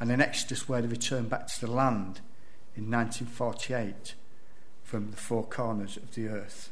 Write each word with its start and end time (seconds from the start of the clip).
And 0.00 0.10
an 0.10 0.20
exodus 0.20 0.68
where 0.68 0.82
they 0.82 0.88
returned 0.88 1.30
back 1.30 1.46
to 1.46 1.60
the 1.60 1.70
land 1.70 2.20
in 2.74 2.90
1948 2.90 4.14
from 4.82 5.10
the 5.10 5.16
four 5.16 5.44
corners 5.44 5.96
of 5.96 6.14
the 6.14 6.28
earth. 6.28 6.70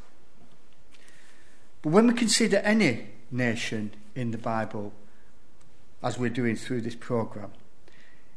But 1.82 1.90
when 1.90 2.08
we 2.08 2.14
consider 2.14 2.56
any 2.58 3.08
nation 3.30 3.92
in 4.14 4.32
the 4.32 4.38
Bible, 4.38 4.92
as 6.02 6.18
we're 6.18 6.30
doing 6.30 6.56
through 6.56 6.80
this 6.80 6.94
programme, 6.94 7.52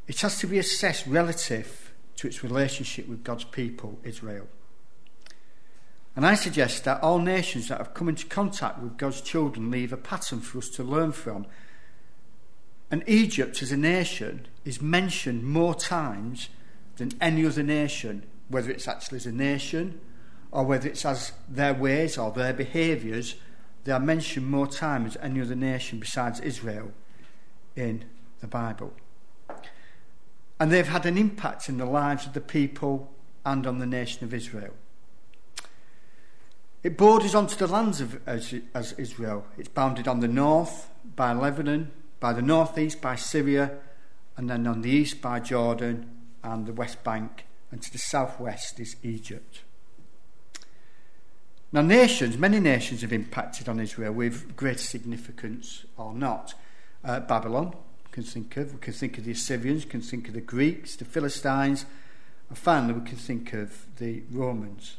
it 0.08 0.22
has 0.22 0.38
to 0.40 0.48
be 0.48 0.60
assessed 0.60 1.08
relative 1.08 1.94
to 2.18 2.28
its 2.28 2.44
relationship 2.44 3.08
with 3.08 3.24
God's 3.24 3.46
people, 3.46 3.98
Israel. 4.04 4.48
And 6.16 6.26
I 6.26 6.36
suggest 6.36 6.84
that 6.84 7.02
all 7.02 7.20
nations 7.20 7.70
that 7.70 7.80
have 7.80 7.94
come 7.94 8.08
into 8.08 8.26
contact 8.28 8.80
with 8.80 8.98
God's 8.98 9.22
children 9.22 9.72
leave 9.72 9.92
a 9.92 9.98
pattern 9.98 10.42
for 10.42 10.60
us 10.60 10.70
to 10.70 10.84
learn 10.84 11.12
from. 11.12 11.48
And 12.92 13.04
Egypt 13.08 13.64
as 13.64 13.72
a 13.72 13.78
nation 13.78 14.48
is 14.64 14.82
mentioned 14.82 15.44
more 15.44 15.74
times 15.74 16.50
than 16.98 17.12
any 17.20 17.46
other 17.46 17.64
nation, 17.64 18.26
whether 18.48 18.70
it's 18.70 18.88
actually 18.88 19.18
as 19.18 19.26
a 19.26 19.32
nation 19.32 20.00
or 20.52 20.64
whether 20.64 20.88
it's 20.88 21.04
as 21.04 21.32
their 21.50 21.74
ways 21.74 22.16
or 22.16 22.32
their 22.32 22.54
behaviours, 22.54 23.36
they 23.86 23.92
are 23.92 24.00
mentioned 24.00 24.46
more 24.46 24.68
times 24.68 25.16
than 25.16 25.32
any 25.32 25.42
other 25.42 25.56
nation 25.56 26.00
besides 26.00 26.40
Israel 26.40 26.92
in 27.76 28.06
the 28.40 28.48
Bible. 28.48 28.94
And 30.60 30.72
they've 30.72 30.88
had 30.88 31.08
an 31.08 31.18
impact 31.18 31.68
in 31.68 31.80
the 31.80 31.86
lives 31.86 32.28
of 32.28 32.34
the 32.34 32.42
people 32.42 33.12
and 33.44 33.66
on 33.66 33.80
the 33.80 33.88
nation 33.88 34.24
of 34.24 34.34
Israel. 34.34 34.74
It 36.84 36.98
borders 36.98 37.34
onto 37.34 37.56
the 37.56 37.68
lands 37.68 38.02
of 38.02 38.20
as, 38.28 38.54
Israel. 38.98 39.46
It's 39.58 39.70
bounded 39.70 40.06
on 40.06 40.20
the 40.20 40.28
north 40.28 40.90
by 41.16 41.32
Lebanon, 41.32 41.92
by 42.20 42.34
the 42.34 42.42
northeast 42.42 43.00
by 43.00 43.16
Syria, 43.16 43.78
and 44.36 44.50
then 44.50 44.68
on 44.68 44.82
the 44.82 44.90
east 44.90 45.22
by 45.22 45.40
Jordan 45.40 46.10
and 46.44 46.66
the 46.66 46.74
West 46.74 47.02
Bank, 47.04 47.46
and 47.72 47.82
to 47.82 47.92
the 47.92 47.98
southwest 47.98 48.82
is 48.82 48.98
Egypt. 49.02 49.62
Now, 51.72 51.82
nations, 51.82 52.38
many 52.38 52.60
nations 52.60 53.02
have 53.02 53.14
impacted 53.14 53.70
on 53.70 53.80
Israel 53.80 54.12
with 54.12 54.56
greater 54.56 54.78
significance 54.78 55.86
or 55.98 56.14
not. 56.14 56.54
Uh, 57.04 57.22
Babylon, 57.22 57.74
we 58.06 58.12
can 58.12 58.24
think 58.24 58.58
of. 58.58 58.74
We 58.74 58.80
can 58.80 58.94
think 58.94 59.18
of 59.18 59.24
the 59.24 59.32
Assyrians, 59.32 59.86
we 59.86 59.92
can 59.92 60.02
think 60.02 60.28
of 60.28 60.34
the 60.34 60.42
Greeks, 60.42 60.98
the 60.98 61.06
Philistines, 61.06 61.86
and 62.50 62.58
finally 62.58 62.94
we 62.94 63.08
can 63.08 63.18
think 63.18 63.54
of 63.54 63.88
the 63.98 64.24
Romans. 64.30 64.98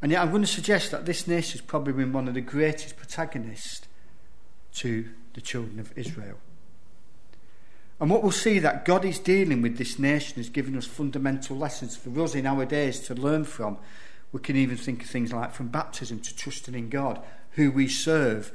And 0.00 0.12
yet, 0.12 0.22
I'm 0.22 0.30
going 0.30 0.42
to 0.42 0.48
suggest 0.48 0.92
that 0.92 1.06
this 1.06 1.26
nation 1.26 1.58
has 1.58 1.66
probably 1.66 1.92
been 1.92 2.12
one 2.12 2.28
of 2.28 2.34
the 2.34 2.40
greatest 2.40 2.96
protagonists 2.96 3.88
to 4.74 5.08
the 5.34 5.40
children 5.40 5.80
of 5.80 5.96
Israel. 5.96 6.38
And 8.00 8.10
what 8.10 8.22
we'll 8.22 8.30
see 8.30 8.60
that 8.60 8.84
God 8.84 9.04
is 9.04 9.18
dealing 9.18 9.60
with 9.60 9.76
this 9.76 9.98
nation 9.98 10.36
has 10.36 10.48
given 10.48 10.76
us 10.76 10.86
fundamental 10.86 11.56
lessons 11.56 11.96
for 11.96 12.20
us 12.22 12.36
in 12.36 12.46
our 12.46 12.64
days 12.64 13.00
to 13.00 13.14
learn 13.14 13.44
from. 13.44 13.76
We 14.30 14.40
can 14.40 14.56
even 14.56 14.76
think 14.76 15.02
of 15.02 15.10
things 15.10 15.32
like 15.32 15.52
from 15.52 15.68
baptism 15.68 16.20
to 16.20 16.36
trusting 16.36 16.74
in 16.74 16.90
God, 16.90 17.20
who 17.52 17.72
we 17.72 17.88
serve. 17.88 18.52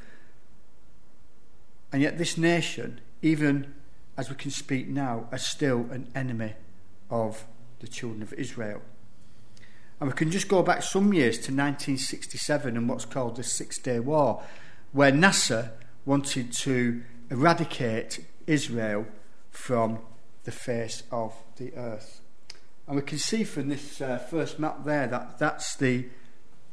And 1.91 2.01
yet, 2.01 2.17
this 2.17 2.37
nation, 2.37 3.01
even 3.21 3.73
as 4.15 4.29
we 4.29 4.35
can 4.35 4.51
speak 4.51 4.87
now, 4.87 5.27
are 5.31 5.37
still 5.37 5.87
an 5.91 6.09
enemy 6.15 6.53
of 7.09 7.45
the 7.79 7.87
children 7.87 8.21
of 8.21 8.31
Israel. 8.33 8.81
And 10.03 10.11
we 10.11 10.17
can 10.17 10.31
just 10.31 10.49
go 10.49 10.61
back 10.61 10.83
some 10.83 11.13
years 11.13 11.37
to 11.37 11.53
1967 11.55 12.75
and 12.75 12.89
what's 12.89 13.05
called 13.05 13.37
the 13.37 13.43
Six 13.43 13.77
Day 13.77 14.01
War, 14.01 14.43
where 14.91 15.13
Nasser 15.13 15.71
wanted 16.05 16.51
to 16.51 17.01
eradicate 17.31 18.25
Israel 18.45 19.07
from 19.49 19.99
the 20.43 20.51
face 20.51 21.03
of 21.09 21.33
the 21.55 21.73
earth. 21.75 22.19
And 22.85 22.97
we 22.97 23.01
can 23.01 23.17
see 23.17 23.45
from 23.45 23.69
this 23.69 24.01
uh, 24.01 24.17
first 24.17 24.59
map 24.59 24.83
there 24.83 25.07
that 25.07 25.39
that's 25.39 25.73
the 25.77 26.09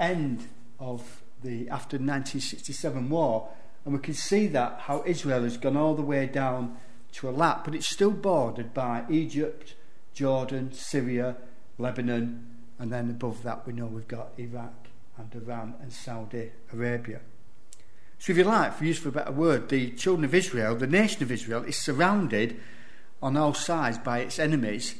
end 0.00 0.48
of 0.80 1.22
the 1.40 1.68
after 1.68 1.98
1967 1.98 3.10
war. 3.10 3.48
And 3.84 3.94
we 3.94 4.00
can 4.00 4.14
see 4.14 4.48
that 4.48 4.80
how 4.86 5.04
Israel 5.06 5.44
has 5.44 5.56
gone 5.56 5.76
all 5.76 5.94
the 5.94 6.02
way 6.02 6.26
down 6.26 6.78
to 7.12 7.28
Eilat, 7.28 7.64
but 7.64 7.76
it's 7.76 7.86
still 7.86 8.10
bordered 8.10 8.74
by 8.74 9.04
Egypt, 9.08 9.76
Jordan, 10.14 10.72
Syria, 10.72 11.36
Lebanon, 11.78 12.50
and 12.80 12.90
then 12.90 13.10
above 13.10 13.42
that, 13.42 13.66
we 13.66 13.74
know 13.74 13.84
we've 13.84 14.08
got 14.08 14.32
Iraq 14.38 14.88
and 15.18 15.34
Iran 15.34 15.74
and 15.82 15.92
Saudi 15.92 16.50
Arabia. 16.72 17.20
So, 18.18 18.32
if 18.32 18.38
you 18.38 18.44
like, 18.44 18.74
for 18.74 18.84
use 18.84 19.00
of 19.00 19.06
a 19.06 19.10
better 19.12 19.32
word, 19.32 19.68
the 19.68 19.90
children 19.90 20.24
of 20.24 20.34
Israel, 20.34 20.74
the 20.74 20.86
nation 20.86 21.22
of 21.22 21.30
Israel, 21.30 21.62
is 21.64 21.76
surrounded 21.76 22.58
on 23.22 23.36
all 23.36 23.52
sides 23.52 23.98
by 23.98 24.20
its 24.20 24.38
enemies 24.38 24.94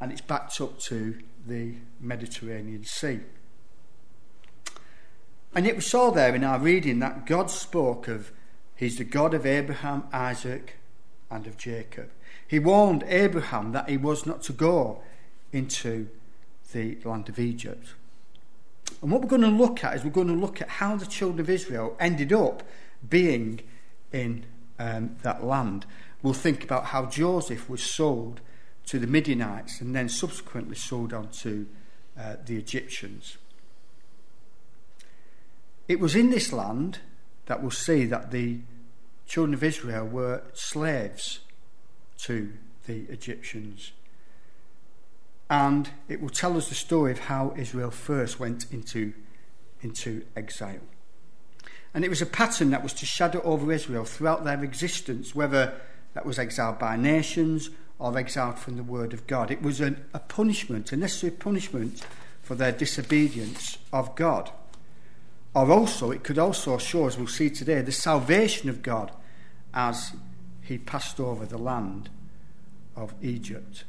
and 0.00 0.10
it's 0.10 0.22
backed 0.22 0.58
up 0.60 0.78
to 0.80 1.18
the 1.46 1.74
Mediterranean 2.00 2.84
Sea. 2.84 3.20
And 5.54 5.66
yet, 5.66 5.76
we 5.76 5.82
saw 5.82 6.10
there 6.10 6.34
in 6.34 6.44
our 6.44 6.58
reading 6.58 6.98
that 7.00 7.26
God 7.26 7.50
spoke 7.50 8.08
of 8.08 8.32
He's 8.74 8.96
the 8.96 9.04
God 9.04 9.34
of 9.34 9.44
Abraham, 9.44 10.04
Isaac, 10.14 10.78
and 11.30 11.46
of 11.46 11.58
Jacob. 11.58 12.10
He 12.48 12.58
warned 12.58 13.04
Abraham 13.06 13.72
that 13.72 13.88
he 13.88 13.98
was 13.98 14.26
not 14.26 14.42
to 14.44 14.52
go 14.52 15.02
into 15.52 16.08
the 16.72 16.98
land 17.04 17.28
of 17.28 17.38
Egypt. 17.38 17.94
And 19.00 19.10
what 19.10 19.22
we're 19.22 19.28
going 19.28 19.42
to 19.42 19.48
look 19.48 19.84
at 19.84 19.96
is 19.96 20.04
we're 20.04 20.10
going 20.10 20.28
to 20.28 20.34
look 20.34 20.60
at 20.60 20.68
how 20.68 20.96
the 20.96 21.06
children 21.06 21.40
of 21.40 21.48
Israel 21.48 21.96
ended 21.98 22.32
up 22.32 22.62
being 23.08 23.60
in 24.12 24.44
um, 24.78 25.16
that 25.22 25.44
land. 25.44 25.86
We'll 26.22 26.34
think 26.34 26.62
about 26.62 26.86
how 26.86 27.06
Joseph 27.06 27.68
was 27.68 27.82
sold 27.82 28.40
to 28.86 28.98
the 28.98 29.06
Midianites 29.06 29.80
and 29.80 29.94
then 29.94 30.08
subsequently 30.08 30.76
sold 30.76 31.12
on 31.12 31.28
to 31.28 31.66
uh, 32.18 32.36
the 32.44 32.56
Egyptians. 32.56 33.38
It 35.88 35.98
was 35.98 36.14
in 36.14 36.30
this 36.30 36.52
land 36.52 36.98
that 37.46 37.60
we'll 37.60 37.70
see 37.70 38.04
that 38.06 38.30
the 38.30 38.60
children 39.26 39.54
of 39.54 39.64
Israel 39.64 40.06
were 40.06 40.42
slaves 40.52 41.40
to 42.18 42.52
the 42.86 43.02
Egyptians 43.08 43.92
and 45.52 45.90
it 46.08 46.22
will 46.22 46.30
tell 46.30 46.56
us 46.56 46.70
the 46.70 46.74
story 46.74 47.12
of 47.12 47.18
how 47.18 47.52
Israel 47.58 47.90
first 47.90 48.40
went 48.40 48.64
into, 48.72 49.12
into 49.82 50.24
exile. 50.34 50.80
And 51.92 52.06
it 52.06 52.08
was 52.08 52.22
a 52.22 52.26
pattern 52.26 52.70
that 52.70 52.82
was 52.82 52.94
to 52.94 53.04
shadow 53.04 53.42
over 53.42 53.70
Israel 53.70 54.06
throughout 54.06 54.44
their 54.44 54.64
existence, 54.64 55.34
whether 55.34 55.74
that 56.14 56.24
was 56.24 56.38
exiled 56.38 56.78
by 56.78 56.96
nations 56.96 57.68
or 57.98 58.16
exiled 58.16 58.58
from 58.58 58.78
the 58.78 58.82
word 58.82 59.12
of 59.12 59.26
God. 59.26 59.50
It 59.50 59.60
was 59.60 59.82
an, 59.82 60.02
a 60.14 60.20
punishment, 60.20 60.90
a 60.90 60.96
necessary 60.96 61.32
punishment 61.32 62.02
for 62.40 62.54
their 62.54 62.72
disobedience 62.72 63.76
of 63.92 64.16
God. 64.16 64.50
Or 65.54 65.70
also, 65.70 66.12
it 66.12 66.24
could 66.24 66.38
also 66.38 66.78
show, 66.78 67.06
as 67.08 67.18
we'll 67.18 67.26
see 67.26 67.50
today, 67.50 67.82
the 67.82 67.92
salvation 67.92 68.70
of 68.70 68.80
God 68.80 69.12
as 69.74 70.12
he 70.62 70.78
passed 70.78 71.20
over 71.20 71.44
the 71.44 71.58
land 71.58 72.08
of 72.96 73.12
Egypt. 73.20 73.84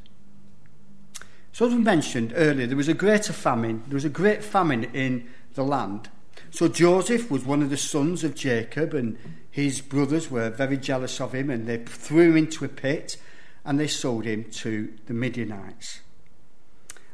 So, 1.54 1.68
as 1.68 1.74
we 1.74 1.80
mentioned 1.80 2.34
earlier, 2.36 2.68
there 2.68 2.76
was 2.76 2.90
a 2.90 2.94
greater 2.94 3.32
famine. 3.32 3.84
There 3.88 3.96
was 3.96 4.06
a 4.06 4.10
great 4.10 4.44
famine 4.44 4.86
in 4.94 5.30
the 5.54 5.64
land 5.64 6.10
So 6.52 6.68
Joseph 6.68 7.32
was 7.32 7.46
one 7.46 7.64
of 7.64 7.72
the 7.72 7.78
sons 7.78 8.24
of 8.24 8.36
Jacob, 8.36 8.94
and 8.94 9.18
his 9.50 9.82
brothers 9.82 10.30
were 10.30 10.52
very 10.52 10.78
jealous 10.78 11.20
of 11.20 11.34
him, 11.34 11.50
and 11.50 11.68
they 11.68 11.78
threw 11.78 12.30
him 12.30 12.38
into 12.38 12.64
a 12.64 12.70
pit 12.70 13.18
and 13.66 13.80
they 13.80 13.88
sold 13.88 14.26
him 14.26 14.44
to 14.52 14.94
the 15.08 15.14
Midianites. 15.14 16.02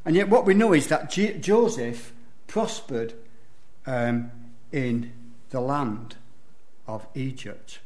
And 0.03 0.15
yet, 0.15 0.29
what 0.29 0.45
we 0.45 0.53
know 0.53 0.73
is 0.73 0.87
that 0.87 1.11
J- 1.11 1.37
Joseph 1.37 2.11
prospered 2.47 3.13
um, 3.85 4.31
in 4.71 5.13
the 5.51 5.61
land 5.61 6.15
of 6.87 7.05
Egypt 7.13 7.79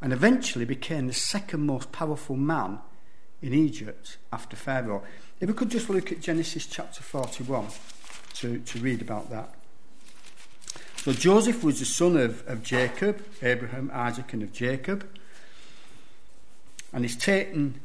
and 0.00 0.12
eventually 0.12 0.64
became 0.64 1.06
the 1.06 1.12
second 1.12 1.66
most 1.66 1.90
powerful 1.90 2.36
man 2.36 2.78
in 3.42 3.52
Egypt 3.52 4.18
after 4.32 4.56
Pharaoh. 4.56 5.02
If 5.40 5.48
we 5.48 5.54
could 5.54 5.70
just 5.70 5.90
look 5.90 6.12
at 6.12 6.20
Genesis 6.20 6.66
chapter 6.66 7.02
41 7.02 7.66
to, 8.34 8.58
to 8.58 8.78
read 8.78 9.02
about 9.02 9.30
that. 9.30 9.54
So 10.96 11.12
Joseph 11.12 11.62
was 11.62 11.80
the 11.80 11.84
son 11.84 12.16
of, 12.16 12.46
of 12.48 12.62
Jacob, 12.62 13.22
Abraham, 13.42 13.90
Isaac, 13.92 14.32
and 14.32 14.42
of 14.42 14.52
Jacob. 14.52 15.06
And 16.92 17.04
he's 17.04 17.16
taken 17.16 17.80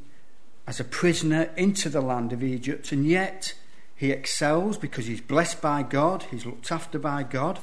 as 0.66 0.80
a 0.80 0.84
prisoner 0.84 1.50
into 1.58 1.90
the 1.90 2.00
land 2.00 2.32
of 2.32 2.44
Egypt, 2.44 2.92
and 2.92 3.06
yet 3.06 3.56
he 3.96 4.12
excels 4.12 4.78
because 4.78 5.08
he's 5.08 5.20
blessed 5.20 5.62
by 5.62 5.84
God, 5.84 6.24
he's 6.32 6.46
looked 6.46 6.72
after 6.72 7.00
by 7.00 7.24
God. 7.24 7.60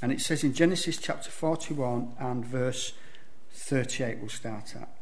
And 0.00 0.12
it 0.12 0.20
says 0.20 0.44
in 0.44 0.52
Genesis 0.52 0.98
chapter 0.98 1.30
41 1.30 2.12
and 2.20 2.44
verse 2.44 2.92
38, 3.52 4.18
we'll 4.18 4.28
start 4.28 4.76
at. 4.76 4.95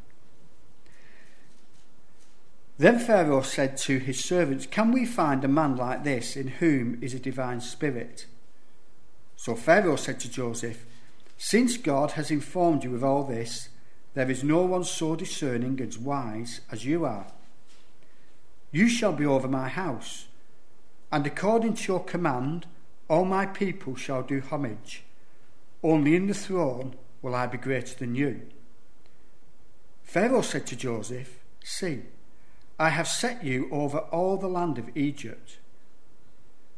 Then 2.76 2.99
Pharaoh 2.99 3.43
said 3.43 3.76
to 3.79 3.99
his 3.99 4.25
servants, 4.25 4.67
Can 4.67 4.91
we 4.91 5.06
find 5.06 5.44
a 5.44 5.49
man 5.49 5.76
like 5.76 6.03
this 6.03 6.37
in 6.37 6.49
whom 6.49 6.99
is 7.03 7.15
a 7.15 7.21
divine 7.21 7.61
spirit? 7.61 8.26
So 9.37 9.55
Pharaoh 9.55 9.97
said 9.97 10.19
to 10.21 10.31
Joseph, 10.31 10.85
Since 11.37 11.76
God 11.76 12.12
has 12.12 12.31
informed 12.31 12.82
you 12.82 12.94
of 12.94 13.05
all 13.05 13.23
this, 13.25 13.69
there 14.15 14.31
is 14.31 14.43
no 14.43 14.62
one 14.62 14.85
so 14.85 15.15
discerning 15.15 15.81
and 15.81 15.97
wise 16.05 16.61
as 16.71 16.85
you 16.85 17.05
are. 17.05 17.26
You 18.73 18.88
shall 18.88 19.12
be 19.12 19.27
over 19.27 19.47
my 19.47 19.69
house, 19.69 20.27
and 21.12 21.25
according 21.27 21.75
to 21.75 21.93
your 21.93 22.05
command, 22.05 22.67
all 23.09 23.25
my 23.25 23.47
people 23.47 23.94
shall 23.94 24.23
do 24.23 24.41
homage. 24.41 25.05
Only 25.82 26.17
in 26.17 26.27
the 26.27 26.35
throne 26.35 26.97
will 27.23 27.35
I 27.35 27.47
be 27.47 27.59
greater 27.59 27.94
than 27.94 28.15
you. 28.15 28.43
Pharaoh 30.03 30.43
said 30.43 30.67
to 30.69 30.77
Joseph, 30.77 31.38
See, 31.62 32.03
I 32.79 32.91
have 32.91 33.09
set 33.09 33.44
you 33.44 33.69
over 33.71 33.99
all 33.99 34.37
the 34.37 34.49
land 34.49 34.79
of 34.79 34.97
Egypt. 34.97 35.59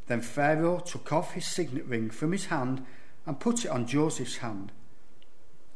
Then 0.06 0.20
Pharaoh 0.20 0.80
took 0.80 1.12
off 1.12 1.32
his 1.32 1.46
signet 1.46 1.86
ring 1.86 2.10
from 2.10 2.32
his 2.32 2.46
hand 2.46 2.84
and 3.24 3.40
put 3.40 3.64
it 3.64 3.70
on 3.70 3.86
Joseph's 3.86 4.38
hand. 4.38 4.72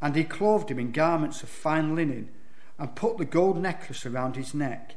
And 0.00 0.14
he 0.14 0.24
clothed 0.24 0.70
him 0.70 0.78
in 0.78 0.92
garments 0.92 1.42
of 1.42 1.48
fine 1.48 1.94
linen 1.94 2.30
and 2.78 2.94
put 2.94 3.18
the 3.18 3.24
gold 3.24 3.60
necklace 3.60 4.06
around 4.06 4.36
his 4.36 4.54
neck. 4.54 4.96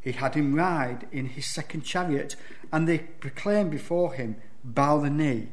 He 0.00 0.12
had 0.12 0.34
him 0.34 0.54
ride 0.54 1.08
in 1.10 1.26
his 1.26 1.46
second 1.46 1.82
chariot, 1.82 2.36
and 2.70 2.86
they 2.86 2.98
proclaimed 2.98 3.70
before 3.70 4.12
him, 4.12 4.36
Bow 4.62 4.98
the 4.98 5.10
knee. 5.10 5.48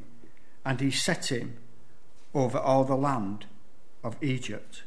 And 0.66 0.80
he 0.80 0.92
set 0.92 1.32
him 1.32 1.58
over 2.34 2.58
all 2.58 2.84
the 2.84 2.98
land 2.98 3.46
of 4.04 4.18
Egypt. 4.22 4.84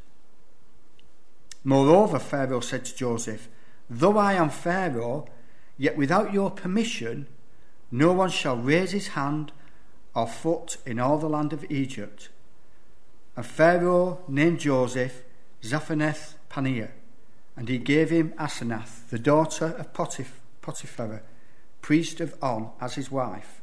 Moreover, 1.65 2.19
Pharaoh 2.19 2.61
said 2.61 2.85
to 2.85 2.95
Joseph, 2.95 3.49
Though 3.91 4.19
I 4.19 4.35
am 4.35 4.51
Pharaoh, 4.51 5.27
yet 5.77 5.97
without 5.97 6.33
your 6.33 6.51
permission, 6.51 7.27
no 7.91 8.13
one 8.13 8.31
shall 8.31 8.57
raise 8.57 8.93
his 8.93 9.09
hand 9.09 9.53
or 10.15 10.27
foot 10.27 10.79
in 10.87 10.99
all 10.99 11.19
the 11.19 11.29
land 11.29 11.53
of 11.53 11.71
Egypt. 11.71 12.29
And 13.37 13.45
Pharaoh 13.45 14.21
named 14.29 14.61
Joseph 14.61 15.23
Zaphenath 15.63 16.35
Paneah, 16.51 16.91
and 17.57 17.69
he 17.69 17.79
gave 17.79 18.11
him 18.11 18.33
Asenath, 18.39 19.09
the 19.11 19.19
daughter 19.19 19.67
of 19.67 19.93
Potiphar, 19.93 21.23
priest 21.83 22.21
of 22.21 22.35
On, 22.43 22.71
as 22.81 22.95
his 22.95 23.11
wife. 23.11 23.61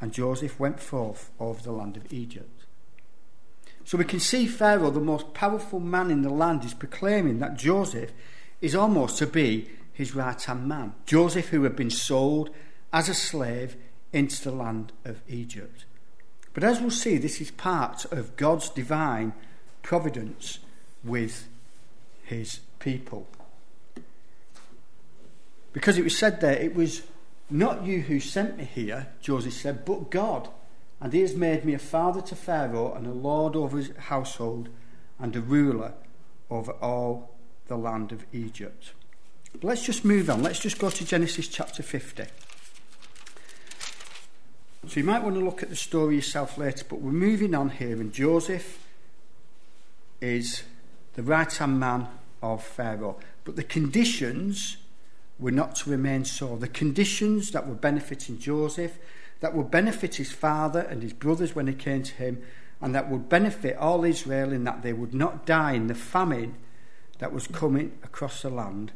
And 0.00 0.12
Joseph 0.12 0.58
went 0.58 0.80
forth 0.80 1.30
over 1.38 1.62
the 1.62 1.72
land 1.72 1.96
of 1.96 2.12
Egypt. 2.12 2.64
So 3.84 3.98
we 3.98 4.04
can 4.04 4.20
see 4.20 4.46
Pharaoh, 4.46 4.90
the 4.90 5.00
most 5.00 5.34
powerful 5.34 5.80
man 5.80 6.10
in 6.10 6.22
the 6.22 6.30
land, 6.30 6.64
is 6.64 6.74
proclaiming 6.74 7.38
that 7.38 7.56
Joseph 7.56 8.12
is 8.64 8.74
almost 8.74 9.18
to 9.18 9.26
be 9.26 9.68
his 9.92 10.14
right 10.14 10.42
hand 10.42 10.66
man. 10.66 10.94
Joseph, 11.04 11.48
who 11.48 11.62
had 11.64 11.76
been 11.76 11.90
sold 11.90 12.48
as 12.92 13.08
a 13.08 13.14
slave 13.14 13.76
into 14.12 14.42
the 14.42 14.56
land 14.56 14.92
of 15.04 15.20
Egypt. 15.28 15.84
But 16.54 16.64
as 16.64 16.80
we'll 16.80 16.90
see, 16.90 17.18
this 17.18 17.40
is 17.40 17.50
part 17.50 18.06
of 18.06 18.36
God's 18.36 18.70
divine 18.70 19.34
providence 19.82 20.60
with 21.04 21.46
his 22.24 22.60
people. 22.78 23.26
Because 25.74 25.98
it 25.98 26.04
was 26.04 26.16
said 26.16 26.40
there, 26.40 26.56
it 26.56 26.74
was 26.74 27.02
not 27.50 27.84
you 27.84 28.00
who 28.00 28.18
sent 28.18 28.56
me 28.56 28.64
here, 28.64 29.08
Joseph 29.20 29.52
said, 29.52 29.84
but 29.84 30.10
God. 30.10 30.48
And 31.00 31.12
he 31.12 31.20
has 31.20 31.34
made 31.34 31.64
me 31.64 31.74
a 31.74 31.78
father 31.78 32.22
to 32.22 32.34
Pharaoh 32.36 32.94
and 32.94 33.06
a 33.06 33.12
lord 33.12 33.56
over 33.56 33.76
his 33.76 33.90
household 33.96 34.70
and 35.18 35.36
a 35.36 35.40
ruler 35.40 35.92
over 36.48 36.72
all 36.72 37.33
the 37.66 37.76
land 37.76 38.12
of 38.12 38.24
Egypt. 38.32 38.92
But 39.52 39.64
let's 39.64 39.84
just 39.84 40.04
move 40.04 40.28
on. 40.28 40.42
Let's 40.42 40.58
just 40.58 40.78
go 40.78 40.90
to 40.90 41.04
Genesis 41.04 41.48
chapter 41.48 41.82
50. 41.82 42.24
So 44.86 45.00
you 45.00 45.04
might 45.04 45.22
want 45.22 45.36
to 45.36 45.44
look 45.44 45.62
at 45.62 45.70
the 45.70 45.76
story 45.76 46.16
yourself 46.16 46.58
later, 46.58 46.84
but 46.88 47.00
we're 47.00 47.12
moving 47.12 47.54
on 47.54 47.70
here, 47.70 48.00
and 48.00 48.12
Joseph 48.12 48.86
is 50.20 50.64
the 51.14 51.22
right 51.22 51.50
hand 51.52 51.80
man 51.80 52.08
of 52.42 52.62
Pharaoh. 52.62 53.18
But 53.44 53.56
the 53.56 53.62
conditions 53.62 54.76
were 55.38 55.50
not 55.50 55.76
to 55.76 55.90
remain 55.90 56.24
so. 56.24 56.56
The 56.56 56.68
conditions 56.68 57.52
that 57.52 57.66
were 57.66 57.74
benefiting 57.74 58.38
Joseph, 58.38 58.98
that 59.40 59.54
would 59.54 59.70
benefit 59.70 60.16
his 60.16 60.32
father 60.32 60.80
and 60.80 61.02
his 61.02 61.12
brothers 61.12 61.54
when 61.54 61.66
they 61.66 61.74
came 61.74 62.02
to 62.02 62.14
him, 62.14 62.42
and 62.80 62.94
that 62.94 63.10
would 63.10 63.28
benefit 63.28 63.76
all 63.76 64.04
Israel 64.04 64.52
in 64.52 64.64
that 64.64 64.82
they 64.82 64.92
would 64.92 65.14
not 65.14 65.46
die 65.46 65.72
in 65.72 65.86
the 65.86 65.94
famine 65.94 66.56
that 67.18 67.32
was 67.32 67.46
coming 67.46 67.92
across 68.02 68.42
the 68.42 68.50
land, 68.50 68.92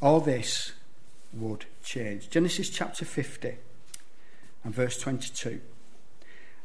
all 0.00 0.20
this 0.20 0.72
would 1.32 1.66
change. 1.82 2.30
Genesis 2.30 2.70
chapter 2.70 3.04
50 3.04 3.56
and 4.62 4.74
verse 4.74 4.98
22. 4.98 5.60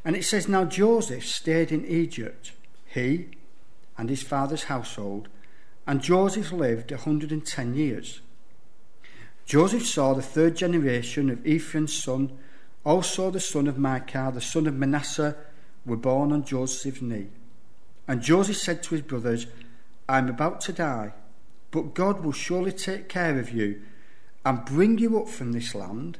And 0.04 0.16
it 0.16 0.24
says, 0.24 0.48
Now 0.48 0.64
Joseph 0.64 1.26
stayed 1.26 1.70
in 1.70 1.84
Egypt, 1.84 2.52
he 2.86 3.28
and 3.98 4.08
his 4.08 4.22
father's 4.22 4.64
household, 4.64 5.28
and 5.86 6.02
Joseph 6.02 6.52
lived 6.52 6.90
a 6.92 6.96
110 6.96 7.74
years. 7.74 8.20
Joseph 9.44 9.86
saw 9.86 10.14
the 10.14 10.22
third 10.22 10.56
generation 10.56 11.28
of 11.28 11.46
Ephraim's 11.46 11.92
son, 11.92 12.38
also 12.84 13.30
the 13.30 13.40
son 13.40 13.66
of 13.66 13.78
Machir, 13.78 14.30
the 14.30 14.40
son 14.40 14.66
of 14.66 14.74
Manasseh, 14.74 15.36
were 15.84 15.96
born 15.96 16.32
on 16.32 16.44
Joseph's 16.44 17.02
knee. 17.02 17.28
And 18.06 18.22
Joseph 18.22 18.56
said 18.56 18.82
to 18.84 18.94
his 18.94 19.02
brothers, 19.02 19.46
I 20.10 20.18
am 20.18 20.28
about 20.28 20.60
to 20.62 20.72
die, 20.72 21.12
but 21.70 21.94
God 21.94 22.24
will 22.24 22.32
surely 22.32 22.72
take 22.72 23.08
care 23.08 23.38
of 23.38 23.52
you 23.52 23.80
and 24.44 24.64
bring 24.64 24.98
you 24.98 25.20
up 25.20 25.28
from 25.28 25.52
this 25.52 25.72
land 25.72 26.18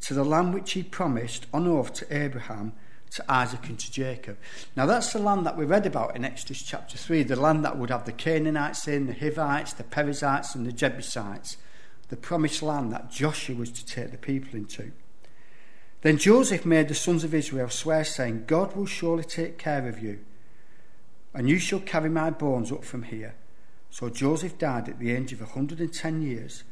to 0.00 0.14
the 0.14 0.24
land 0.24 0.54
which 0.54 0.72
he 0.72 0.82
promised 0.82 1.46
on 1.54 1.68
oath 1.68 1.92
to 1.94 2.16
Abraham, 2.16 2.72
to 3.10 3.32
Isaac, 3.32 3.68
and 3.68 3.78
to 3.78 3.92
Jacob. 3.92 4.38
Now, 4.74 4.86
that's 4.86 5.12
the 5.12 5.20
land 5.20 5.46
that 5.46 5.56
we 5.56 5.64
read 5.64 5.86
about 5.86 6.16
in 6.16 6.24
Exodus 6.24 6.62
chapter 6.62 6.98
3, 6.98 7.22
the 7.22 7.36
land 7.36 7.64
that 7.64 7.78
would 7.78 7.90
have 7.90 8.06
the 8.06 8.12
Canaanites 8.12 8.88
in, 8.88 9.06
the 9.06 9.14
Hivites, 9.14 9.72
the 9.72 9.84
Perizzites, 9.84 10.56
and 10.56 10.66
the 10.66 10.72
Jebusites, 10.72 11.58
the 12.08 12.16
promised 12.16 12.60
land 12.60 12.92
that 12.92 13.08
Joshua 13.08 13.54
was 13.54 13.70
to 13.70 13.86
take 13.86 14.10
the 14.10 14.18
people 14.18 14.58
into. 14.58 14.90
Then 16.02 16.18
Joseph 16.18 16.66
made 16.66 16.88
the 16.88 16.94
sons 16.94 17.22
of 17.22 17.34
Israel 17.34 17.70
swear, 17.70 18.02
saying, 18.02 18.46
God 18.48 18.74
will 18.74 18.86
surely 18.86 19.22
take 19.22 19.58
care 19.58 19.88
of 19.88 20.02
you 20.02 20.24
and 21.34 21.48
you 21.48 21.58
shall 21.58 21.80
carry 21.80 22.08
my 22.08 22.30
bones 22.30 22.72
up 22.72 22.84
from 22.84 23.04
here. 23.04 23.34
So 23.90 24.08
Joseph 24.08 24.58
died 24.58 24.88
at 24.88 24.98
the 24.98 25.12
age 25.12 25.32
of 25.32 25.40
a 25.40 25.44
110 25.44 26.22
years, 26.22 26.64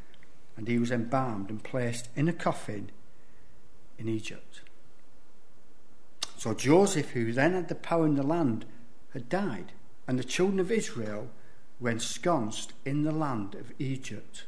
and 0.57 0.69
he 0.69 0.79
was 0.79 0.91
embalmed 0.91 1.51
and 1.51 1.63
placed 1.63 2.09
in 2.15 2.29
a 2.29 2.33
coffin 2.33 2.91
in 3.99 4.09
Egypt. 4.09 4.63
So 6.37 6.55
Joseph, 6.55 7.11
who 7.11 7.33
then 7.33 7.55
had 7.55 7.69
the 7.69 7.75
power 7.75 8.07
in 8.07 8.17
the 8.17 8.23
land, 8.23 8.67
had 9.13 9.29
died, 9.29 9.73
and 10.07 10.19
the 10.19 10.25
children 10.25 10.61
of 10.61 10.71
Israel 10.71 11.29
were 11.81 11.91
ensconced 11.91 12.73
in 12.85 13.03
the 13.03 13.13
land 13.13 13.55
of 13.55 13.73
Egypt. 13.79 14.45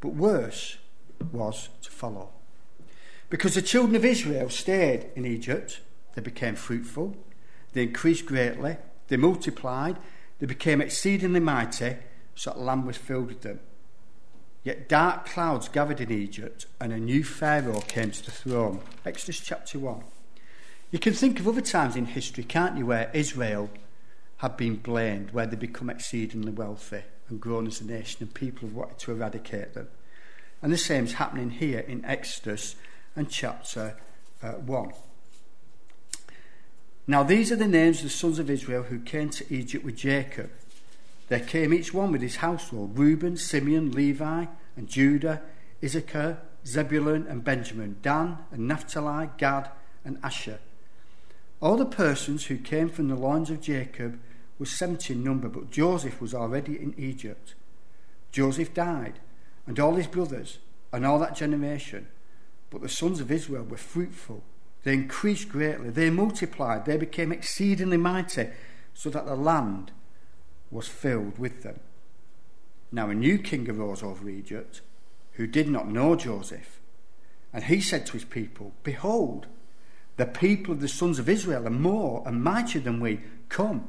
But 0.00 0.14
worse 0.14 0.78
was 1.32 1.68
to 1.82 1.90
follow. 1.90 2.30
Because 3.30 3.54
the 3.54 3.62
children 3.62 3.96
of 3.96 4.04
Israel 4.04 4.48
stayed 4.48 5.10
in 5.14 5.26
Egypt, 5.26 5.80
they 6.14 6.22
became 6.22 6.54
fruitful, 6.54 7.16
They 7.72 7.84
increased 7.84 8.26
greatly, 8.26 8.76
they 9.08 9.16
multiplied, 9.16 9.96
they 10.38 10.46
became 10.46 10.80
exceedingly 10.80 11.40
mighty, 11.40 11.96
so 12.34 12.50
that 12.50 12.60
land 12.60 12.86
was 12.86 12.96
filled 12.96 13.28
with 13.28 13.42
them. 13.42 13.60
Yet 14.64 14.88
dark 14.88 15.26
clouds 15.26 15.68
gathered 15.68 16.00
in 16.00 16.12
Egypt, 16.12 16.66
and 16.80 16.92
a 16.92 16.98
new 16.98 17.24
Pharaoh 17.24 17.80
came 17.80 18.10
to 18.10 18.24
the 18.24 18.30
throne. 18.30 18.80
Exodus 19.04 19.40
chapter 19.40 19.78
1. 19.78 20.02
You 20.90 20.98
can 20.98 21.12
think 21.12 21.40
of 21.40 21.48
other 21.48 21.60
times 21.60 21.96
in 21.96 22.06
history, 22.06 22.44
can't 22.44 22.78
you, 22.78 22.86
where 22.86 23.10
Israel 23.12 23.70
had 24.38 24.56
been 24.56 24.76
blamed, 24.76 25.32
where 25.32 25.46
they 25.46 25.56
become 25.56 25.90
exceedingly 25.90 26.52
wealthy 26.52 27.02
and 27.28 27.40
grown 27.40 27.66
as 27.66 27.80
a 27.80 27.84
nation, 27.84 28.18
and 28.22 28.34
people 28.34 28.68
have 28.68 28.76
wanted 28.76 28.98
to 28.98 29.12
eradicate 29.12 29.74
them. 29.74 29.88
And 30.62 30.72
the 30.72 30.78
same 30.78 31.04
is 31.04 31.14
happening 31.14 31.50
here 31.50 31.80
in 31.80 32.04
Exodus 32.04 32.76
and 33.14 33.28
chapter 33.30 33.96
uh, 34.42 34.52
1. 34.52 34.92
Now, 37.10 37.22
these 37.22 37.50
are 37.50 37.56
the 37.56 37.66
names 37.66 37.98
of 37.98 38.02
the 38.04 38.10
sons 38.10 38.38
of 38.38 38.50
Israel 38.50 38.82
who 38.82 39.00
came 39.00 39.30
to 39.30 39.54
Egypt 39.54 39.82
with 39.82 39.96
Jacob. 39.96 40.50
There 41.28 41.40
came 41.40 41.72
each 41.72 41.94
one 41.94 42.12
with 42.12 42.20
his 42.20 42.36
household 42.36 42.98
Reuben, 42.98 43.38
Simeon, 43.38 43.92
Levi, 43.92 44.44
and 44.76 44.88
Judah, 44.88 45.40
Issachar, 45.82 46.36
Zebulun, 46.66 47.26
and 47.26 47.42
Benjamin, 47.42 47.96
Dan, 48.02 48.36
and 48.52 48.68
Naphtali, 48.68 49.30
Gad, 49.38 49.70
and 50.04 50.18
Asher. 50.22 50.58
All 51.62 51.78
the 51.78 51.86
persons 51.86 52.44
who 52.46 52.58
came 52.58 52.90
from 52.90 53.08
the 53.08 53.16
loins 53.16 53.48
of 53.48 53.62
Jacob 53.62 54.20
were 54.58 54.66
seventy 54.66 55.14
in 55.14 55.24
number, 55.24 55.48
but 55.48 55.70
Joseph 55.70 56.20
was 56.20 56.34
already 56.34 56.78
in 56.78 56.94
Egypt. 56.98 57.54
Joseph 58.32 58.74
died, 58.74 59.18
and 59.66 59.80
all 59.80 59.94
his 59.94 60.06
brothers, 60.06 60.58
and 60.92 61.06
all 61.06 61.18
that 61.20 61.36
generation. 61.36 62.06
But 62.68 62.82
the 62.82 62.88
sons 62.90 63.18
of 63.18 63.32
Israel 63.32 63.64
were 63.64 63.78
fruitful. 63.78 64.42
They 64.88 64.94
increased 64.94 65.50
greatly. 65.50 65.90
They 65.90 66.08
multiplied. 66.08 66.86
They 66.86 66.96
became 66.96 67.30
exceedingly 67.30 67.98
mighty, 67.98 68.48
so 68.94 69.10
that 69.10 69.26
the 69.26 69.36
land 69.36 69.92
was 70.70 70.88
filled 70.88 71.38
with 71.38 71.62
them. 71.62 71.80
Now 72.90 73.10
a 73.10 73.14
new 73.14 73.36
king 73.36 73.68
arose 73.68 74.02
over 74.02 74.30
Egypt, 74.30 74.80
who 75.32 75.46
did 75.46 75.68
not 75.68 75.90
know 75.90 76.16
Joseph. 76.16 76.80
And 77.52 77.64
he 77.64 77.82
said 77.82 78.06
to 78.06 78.14
his 78.14 78.24
people, 78.24 78.72
Behold, 78.82 79.46
the 80.16 80.24
people 80.24 80.72
of 80.72 80.80
the 80.80 80.88
sons 80.88 81.18
of 81.18 81.28
Israel 81.28 81.66
are 81.66 81.70
more 81.70 82.22
and 82.24 82.42
mightier 82.42 82.80
than 82.80 82.98
we. 82.98 83.20
Come, 83.50 83.88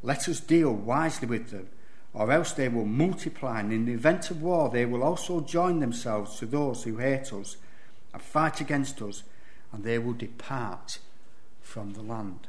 let 0.00 0.28
us 0.28 0.38
deal 0.38 0.72
wisely 0.72 1.26
with 1.26 1.50
them, 1.50 1.70
or 2.14 2.30
else 2.30 2.52
they 2.52 2.68
will 2.68 2.86
multiply, 2.86 3.58
and 3.58 3.72
in 3.72 3.86
the 3.86 3.94
event 3.94 4.30
of 4.30 4.42
war 4.42 4.70
they 4.70 4.86
will 4.86 5.02
also 5.02 5.40
join 5.40 5.80
themselves 5.80 6.38
to 6.38 6.46
those 6.46 6.84
who 6.84 6.98
hate 6.98 7.32
us 7.32 7.56
and 8.14 8.22
fight 8.22 8.60
against 8.60 9.02
us, 9.02 9.24
and 9.72 9.84
they 9.84 9.98
will 9.98 10.12
depart 10.12 10.98
from 11.60 11.92
the 11.92 12.02
land. 12.02 12.48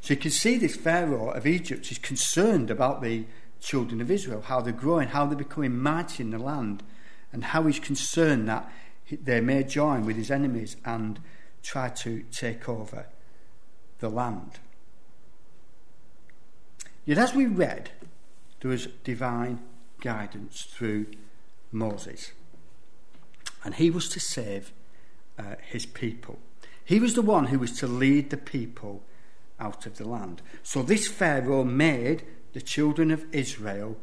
So 0.00 0.14
you 0.14 0.20
can 0.20 0.30
see 0.30 0.56
this 0.56 0.76
Pharaoh 0.76 1.30
of 1.30 1.46
Egypt 1.46 1.90
is 1.90 1.98
concerned 1.98 2.70
about 2.70 3.02
the 3.02 3.24
children 3.60 4.00
of 4.00 4.10
Israel, 4.10 4.42
how 4.42 4.60
they're 4.60 4.72
growing, 4.72 5.08
how 5.08 5.26
they're 5.26 5.36
becoming 5.36 5.76
mighty 5.76 6.22
in 6.22 6.30
the 6.30 6.38
land, 6.38 6.82
and 7.32 7.42
how 7.42 7.64
he's 7.64 7.80
concerned 7.80 8.48
that 8.48 8.70
they 9.10 9.40
may 9.40 9.62
join 9.64 10.04
with 10.04 10.16
his 10.16 10.30
enemies 10.30 10.76
and 10.84 11.20
try 11.62 11.88
to 11.88 12.24
take 12.30 12.68
over 12.68 13.06
the 13.98 14.08
land. 14.08 14.58
Yet, 17.04 17.18
as 17.18 17.34
we 17.34 17.46
read, 17.46 17.90
there 18.60 18.70
was 18.70 18.86
divine 19.04 19.60
guidance 20.00 20.62
through 20.62 21.06
Moses, 21.72 22.32
and 23.64 23.74
he 23.74 23.90
was 23.90 24.08
to 24.10 24.20
save 24.20 24.72
uh, 25.38 25.56
his 25.62 25.86
people. 25.86 26.38
He 26.84 27.00
was 27.00 27.14
the 27.14 27.22
one 27.22 27.46
who 27.46 27.58
was 27.58 27.72
to 27.78 27.86
lead 27.86 28.30
the 28.30 28.36
people 28.36 29.02
out 29.58 29.86
of 29.86 29.96
the 29.96 30.06
land. 30.06 30.42
So, 30.62 30.82
this 30.82 31.08
Pharaoh 31.08 31.64
made 31.64 32.24
the 32.52 32.60
children 32.60 33.10
of 33.10 33.24
Israel 33.32 33.96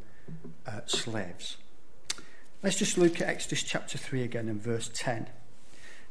uh, 0.68 0.82
slaves. 0.86 1.58
Let's 2.62 2.78
just 2.78 2.98
look 2.98 3.22
at 3.22 3.28
Exodus 3.28 3.63
chapter 3.63 3.98
3 3.98 4.24
again 4.24 4.48
and 4.48 4.62
verse 4.62 4.90
10. 4.94 5.28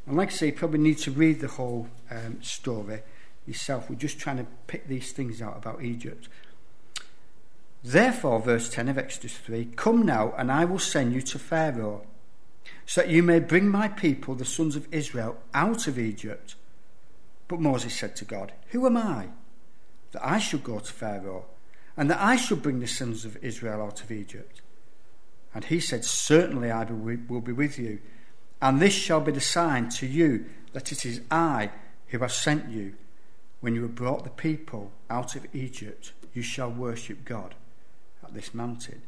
And 0.07 0.17
like 0.17 0.29
I 0.29 0.33
say, 0.33 0.47
you 0.47 0.53
probably 0.53 0.81
need 0.81 0.99
to 0.99 1.11
read 1.11 1.41
the 1.41 1.49
whole 1.49 1.89
um, 2.11 2.43
story 2.43 3.01
yourself. 3.47 3.89
We're 3.89 3.97
just 3.97 4.19
trying 4.19 4.39
to 4.39 4.47
pick 4.67 4.87
these 4.89 5.13
things 5.13 5.41
out 5.41 5.57
about 5.57 5.83
Egypt. 5.83 6.29
Therefore, 7.85 8.41
verse 8.41 8.69
10 8.69 8.89
of 8.89 8.99
Exodus 8.99 9.37
3 9.39 9.71
Come 9.77 10.05
now, 10.05 10.35
and 10.37 10.53
I 10.53 10.65
will 10.65 10.79
send 10.79 11.13
you 11.13 11.23
to 11.23 11.39
Pharaoh, 11.39 12.07
so 12.87 13.03
that 13.03 13.11
you 13.11 13.23
may 13.23 13.39
bring 13.39 13.69
my 13.69 13.89
people, 13.89 14.35
the 14.35 14.45
sons 14.45 14.77
of 14.77 14.87
Israel, 14.93 15.37
out 15.55 15.87
of 15.87 15.99
Egypt. 15.99 16.55
But 17.49 17.61
Moses 17.61 17.95
said 17.95 18.17
to 18.17 18.25
God, 18.25 18.53
Who 18.69 18.87
am 18.87 18.97
I 18.97 19.29
that 20.13 20.27
I 20.27 20.39
should 20.39 20.65
go 20.65 20.79
to 20.79 20.93
Pharaoh, 20.93 21.47
and 21.97 22.11
that 22.11 22.21
I 22.21 22.37
should 22.37 22.63
bring 22.63 22.81
the 22.81 22.87
sons 22.87 23.25
of 23.25 23.37
Israel 23.43 23.83
out 23.83 24.03
of 24.03 24.11
Egypt? 24.11 24.63
And 25.55 25.65
he 25.65 25.81
said, 25.81 26.05
Certainly 26.05 26.71
I 26.71 26.85
will 26.85 27.41
be 27.41 27.53
with 27.53 27.79
you 27.79 27.99
and 28.63 28.81
this 28.81 28.95
shall 28.95 29.21
be 29.21 29.33
the 29.33 29.41
sign 29.41 29.89
to 29.91 30.07
you 30.07 30.47
that 30.73 30.93
it 30.93 31.05
is 31.05 31.21
I 31.31 31.71
who 32.07 32.19
have 32.21 32.33
sent 32.33 32.71
you. 32.71 32.95
When 33.61 33.75
you 33.75 33.83
have 33.83 33.97
brought 33.97 34.23
the 34.23 34.31
people 34.31 34.93
out 35.11 35.35
of 35.35 35.47
Egypt, 35.53 36.13
you 36.33 36.43
shall 36.43 36.71
worship 36.71 37.25
God 37.25 37.57
at 38.25 38.35
this 38.35 38.55
mountain. 38.55 39.03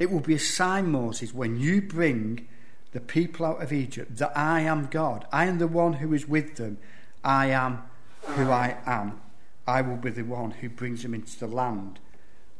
It 0.00 0.10
will 0.10 0.20
be 0.20 0.34
a 0.34 0.40
sign, 0.40 0.90
Moses, 0.90 1.32
when 1.32 1.58
you 1.58 1.80
bring 1.80 2.48
the 2.96 3.00
people 3.02 3.44
out 3.44 3.62
of 3.62 3.74
Egypt, 3.74 4.16
that 4.16 4.34
I 4.34 4.62
am 4.62 4.86
God. 4.86 5.26
I 5.30 5.44
am 5.44 5.58
the 5.58 5.66
one 5.66 5.92
who 5.92 6.14
is 6.14 6.26
with 6.26 6.56
them. 6.56 6.78
I 7.22 7.48
am 7.48 7.82
who 8.22 8.50
I 8.50 8.78
am. 8.86 9.20
I 9.66 9.82
will 9.82 9.98
be 9.98 10.08
the 10.08 10.22
one 10.22 10.52
who 10.52 10.70
brings 10.70 11.02
them 11.02 11.12
into 11.12 11.38
the 11.38 11.46
land 11.46 11.98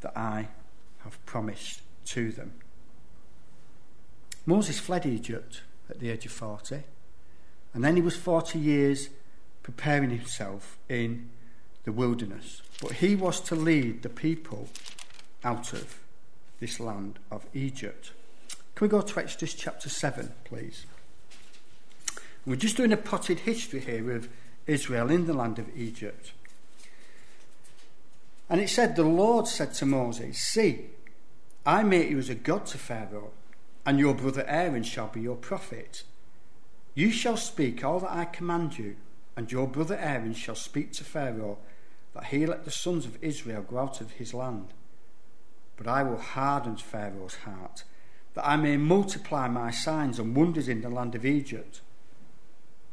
that 0.01 0.15
I 0.15 0.49
have 0.99 1.25
promised 1.25 1.81
to 2.09 2.31
them. 2.31 2.53
Moses 4.45 4.77
fled 4.77 5.07
Egypt 5.07 5.63
at 5.89 5.99
the 5.99 6.11
age 6.11 6.27
of 6.27 6.33
40. 6.33 6.83
And 7.73 7.83
then 7.83 7.95
he 7.95 8.03
was 8.03 8.15
40 8.15 8.59
years 8.59 9.09
preparing 9.63 10.11
himself 10.11 10.77
in 10.87 11.31
the 11.83 11.91
wilderness. 11.91 12.61
But 12.79 12.91
he 12.91 13.15
was 13.15 13.39
to 13.41 13.55
lead 13.55 14.03
the 14.03 14.09
people 14.09 14.69
out 15.43 15.73
of 15.73 15.99
this 16.59 16.79
land 16.79 17.17
of 17.31 17.47
Egypt. 17.55 18.11
Can 18.77 18.85
we 18.85 18.91
go 18.91 19.01
to 19.01 19.19
Exodus 19.19 19.55
chapter 19.55 19.89
7, 19.89 20.33
please? 20.43 20.85
We're 22.45 22.57
just 22.57 22.77
doing 22.77 22.93
a 22.93 22.97
potted 22.97 23.39
history 23.39 23.79
here 23.79 24.11
of 24.11 24.29
Israel 24.67 25.09
in 25.09 25.25
the 25.25 25.33
land 25.33 25.57
of 25.57 25.75
Egypt. 25.75 26.31
And 28.47 28.61
it 28.61 28.69
said, 28.69 28.95
The 28.95 29.01
Lord 29.01 29.47
said 29.47 29.73
to 29.73 29.87
Moses, 29.87 30.37
See, 30.39 30.91
I 31.65 31.81
made 31.81 32.11
you 32.11 32.19
as 32.19 32.29
a 32.29 32.35
god 32.35 32.67
to 32.67 32.77
Pharaoh 32.77 33.31
and 33.83 33.97
your 33.97 34.13
brother 34.13 34.45
Aaron 34.47 34.83
shall 34.83 35.07
be 35.07 35.21
your 35.21 35.37
prophet. 35.37 36.03
You 36.93 37.09
shall 37.09 37.35
speak 37.35 37.83
all 37.83 38.01
that 38.01 38.11
I 38.11 38.25
command 38.25 38.77
you, 38.77 38.95
and 39.35 39.51
your 39.51 39.67
brother 39.67 39.97
Aaron 39.99 40.35
shall 40.35 40.53
speak 40.53 40.93
to 40.93 41.03
Pharaoh, 41.03 41.57
that 42.13 42.25
he 42.25 42.45
let 42.45 42.63
the 42.63 42.69
sons 42.69 43.07
of 43.07 43.17
Israel 43.23 43.63
go 43.63 43.79
out 43.79 44.01
of 44.01 44.11
his 44.11 44.35
land. 44.35 44.67
But 45.77 45.87
I 45.87 46.03
will 46.03 46.19
harden 46.19 46.75
Pharaoh's 46.75 47.37
heart, 47.37 47.83
that 48.37 48.47
I 48.47 48.55
may 48.55 48.77
multiply 48.77 49.47
my 49.47 49.71
signs 49.71 50.19
and 50.19 50.35
wonders 50.35 50.69
in 50.69 50.81
the 50.81 50.89
land 50.89 51.15
of 51.15 51.25
Egypt. 51.25 51.81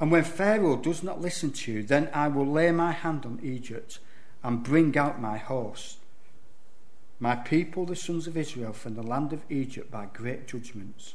And 0.00 0.10
when 0.10 0.24
Pharaoh 0.24 0.76
does 0.76 1.02
not 1.02 1.20
listen 1.20 1.52
to 1.52 1.72
you, 1.72 1.82
then 1.82 2.08
I 2.14 2.28
will 2.28 2.46
lay 2.46 2.72
my 2.72 2.92
hand 2.92 3.26
on 3.26 3.40
Egypt 3.42 3.98
and 4.42 4.62
bring 4.62 4.96
out 4.96 5.20
my 5.20 5.36
host 5.36 5.98
my 7.20 7.36
people, 7.36 7.86
the 7.86 7.94
sons 7.94 8.26
of 8.26 8.36
Israel, 8.36 8.72
from 8.72 8.94
the 8.94 9.02
land 9.02 9.32
of 9.32 9.44
Egypt 9.48 9.90
by 9.90 10.06
great 10.12 10.48
judgments. 10.48 11.14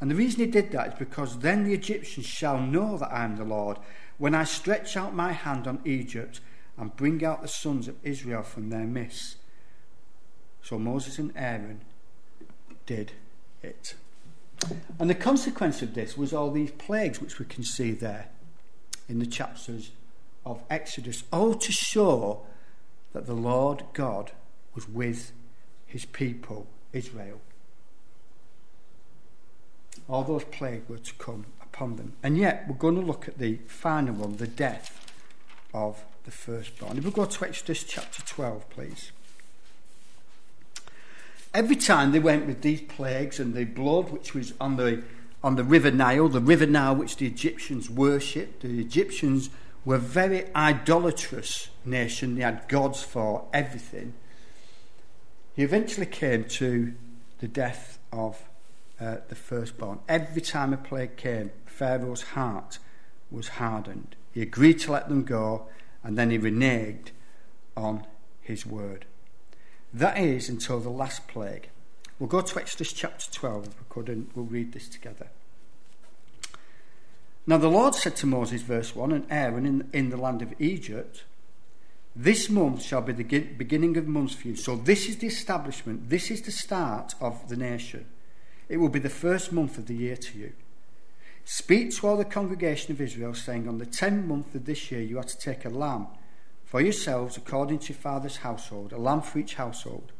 And 0.00 0.10
the 0.10 0.14
reason 0.14 0.40
he 0.40 0.46
did 0.46 0.72
that 0.72 0.88
is 0.88 0.98
because 0.98 1.38
then 1.38 1.64
the 1.64 1.72
Egyptians 1.72 2.26
shall 2.26 2.60
know 2.60 2.98
that 2.98 3.12
I 3.12 3.24
am 3.24 3.36
the 3.36 3.44
Lord 3.44 3.78
when 4.18 4.34
I 4.34 4.44
stretch 4.44 4.96
out 4.96 5.14
my 5.14 5.32
hand 5.32 5.66
on 5.66 5.80
Egypt 5.84 6.40
and 6.76 6.96
bring 6.96 7.24
out 7.24 7.42
the 7.42 7.48
sons 7.48 7.88
of 7.88 7.96
Israel 8.02 8.42
from 8.42 8.70
their 8.70 8.84
midst. 8.86 9.36
So 10.62 10.78
Moses 10.78 11.18
and 11.18 11.32
Aaron 11.36 11.80
did 12.86 13.12
it. 13.62 13.94
And 14.98 15.10
the 15.10 15.14
consequence 15.14 15.82
of 15.82 15.94
this 15.94 16.16
was 16.16 16.32
all 16.32 16.50
these 16.50 16.70
plagues 16.70 17.20
which 17.20 17.38
we 17.38 17.44
can 17.44 17.62
see 17.62 17.90
there 17.90 18.28
in 19.08 19.18
the 19.18 19.26
chapters 19.26 19.90
of 20.44 20.62
Exodus, 20.70 21.24
all 21.32 21.54
to 21.54 21.72
show 21.72 22.46
that 23.12 23.26
the 23.26 23.34
Lord 23.34 23.84
God 23.92 24.32
was 24.74 24.88
with 24.88 25.32
his 25.86 26.04
people, 26.04 26.66
Israel. 26.92 27.40
All 30.08 30.22
those 30.22 30.44
plagues 30.44 30.88
were 30.88 30.98
to 30.98 31.14
come 31.14 31.46
upon 31.60 31.96
them. 31.96 32.12
And 32.22 32.38
yet, 32.38 32.66
we're 32.68 32.76
going 32.76 32.94
to 32.94 33.00
look 33.00 33.28
at 33.28 33.38
the 33.38 33.56
final 33.66 34.14
one, 34.14 34.36
the 34.36 34.46
death 34.46 35.12
of 35.74 36.04
the 36.24 36.30
firstborn. 36.30 36.98
If 36.98 37.04
we 37.04 37.10
go 37.10 37.24
to 37.24 37.44
Exodus 37.44 37.84
chapter 37.84 38.22
12, 38.22 38.70
please. 38.70 39.12
every 41.56 41.74
time 41.74 42.12
they 42.12 42.18
went 42.18 42.46
with 42.46 42.60
these 42.60 42.82
plagues 42.82 43.40
and 43.40 43.54
the 43.54 43.64
blood 43.64 44.10
which 44.10 44.34
was 44.34 44.52
on 44.60 44.76
the, 44.76 45.02
on 45.42 45.56
the 45.56 45.64
river 45.64 45.90
Nile, 45.90 46.28
the 46.28 46.38
river 46.38 46.66
Nile 46.66 46.94
which 46.94 47.16
the 47.16 47.26
Egyptians 47.26 47.88
worshipped, 47.88 48.60
the 48.60 48.78
Egyptians 48.78 49.48
were 49.82 49.94
a 49.94 49.98
very 49.98 50.54
idolatrous 50.54 51.70
nation. 51.82 52.34
They 52.34 52.42
had 52.42 52.68
gods 52.68 53.02
for 53.02 53.48
everything. 53.54 54.12
He 55.54 55.62
eventually 55.62 56.04
came 56.04 56.44
to 56.44 56.92
the 57.38 57.48
death 57.48 57.98
of 58.12 58.42
uh, 59.00 59.16
the 59.30 59.34
firstborn. 59.34 60.00
Every 60.10 60.42
time 60.42 60.74
a 60.74 60.76
plague 60.76 61.16
came, 61.16 61.52
Pharaoh's 61.64 62.22
heart 62.22 62.78
was 63.30 63.48
hardened. 63.48 64.14
He 64.30 64.42
agreed 64.42 64.80
to 64.80 64.92
let 64.92 65.08
them 65.08 65.24
go, 65.24 65.68
and 66.04 66.18
then 66.18 66.28
he 66.28 66.38
reneged 66.38 67.12
on 67.74 68.06
his 68.42 68.66
word. 68.66 69.06
That 69.96 70.18
is 70.18 70.50
until 70.50 70.78
the 70.78 70.90
last 70.90 71.26
plague. 71.26 71.70
We'll 72.18 72.28
go 72.28 72.42
to 72.42 72.60
Exodus 72.60 72.92
chapter 72.92 73.32
12 73.32 73.68
if 73.68 73.78
we 73.78 73.86
could, 73.88 74.10
and 74.10 74.28
we'll 74.34 74.44
read 74.44 74.72
this 74.72 74.90
together. 74.90 75.28
Now 77.46 77.56
the 77.56 77.70
Lord 77.70 77.94
said 77.94 78.14
to 78.16 78.26
Moses, 78.26 78.60
verse 78.60 78.94
1, 78.94 79.10
and 79.10 79.26
Aaron 79.30 79.64
in, 79.64 79.88
in 79.94 80.10
the 80.10 80.18
land 80.18 80.42
of 80.42 80.52
Egypt, 80.58 81.24
This 82.14 82.50
month 82.50 82.82
shall 82.82 83.00
be 83.00 83.14
the 83.14 83.40
beginning 83.56 83.96
of 83.96 84.06
months 84.06 84.34
for 84.34 84.48
you. 84.48 84.56
So 84.56 84.76
this 84.76 85.08
is 85.08 85.16
the 85.16 85.28
establishment, 85.28 86.10
this 86.10 86.30
is 86.30 86.42
the 86.42 86.52
start 86.52 87.14
of 87.18 87.48
the 87.48 87.56
nation. 87.56 88.04
It 88.68 88.76
will 88.76 88.90
be 88.90 88.98
the 88.98 89.08
first 89.08 89.50
month 89.50 89.78
of 89.78 89.86
the 89.86 89.96
year 89.96 90.16
to 90.16 90.38
you. 90.38 90.52
Speak 91.46 91.96
to 91.96 92.06
all 92.06 92.18
the 92.18 92.26
congregation 92.26 92.92
of 92.92 93.00
Israel, 93.00 93.32
saying, 93.32 93.66
On 93.66 93.78
the 93.78 93.86
tenth 93.86 94.26
month 94.26 94.54
of 94.54 94.66
this 94.66 94.90
year 94.90 95.00
you 95.00 95.18
are 95.18 95.24
to 95.24 95.38
take 95.38 95.64
a 95.64 95.70
lamb 95.70 96.08
for 96.66 96.80
yourselves 96.80 97.36
according 97.36 97.78
to 97.78 97.92
your 97.92 98.00
father's 98.00 98.38
household, 98.38 98.92
a 98.92 98.98
lamb 98.98 99.22
for 99.22 99.38
each 99.38 99.54
household. 99.54 100.12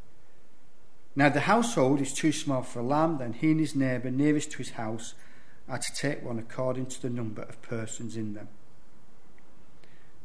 Now 1.17 1.29
the 1.29 1.41
household 1.41 2.01
is 2.01 2.15
too 2.15 2.33
small 2.33 2.63
for 2.63 2.79
a 2.79 2.85
lamb, 2.85 3.19
then 3.19 3.33
he 3.33 3.51
and 3.51 3.61
his 3.61 3.75
neighbour 3.75 4.11
nearest 4.11 4.53
to 4.53 4.59
his 4.59 4.71
house 4.71 5.15
are 5.69 5.79
to 5.79 5.95
take 5.95 6.23
one 6.23 6.39
according 6.39 6.87
to 6.87 7.03
the 7.03 7.11
number 7.11 7.43
of 7.43 7.61
persons 7.63 8.17
in 8.17 8.35
them. 8.35 8.49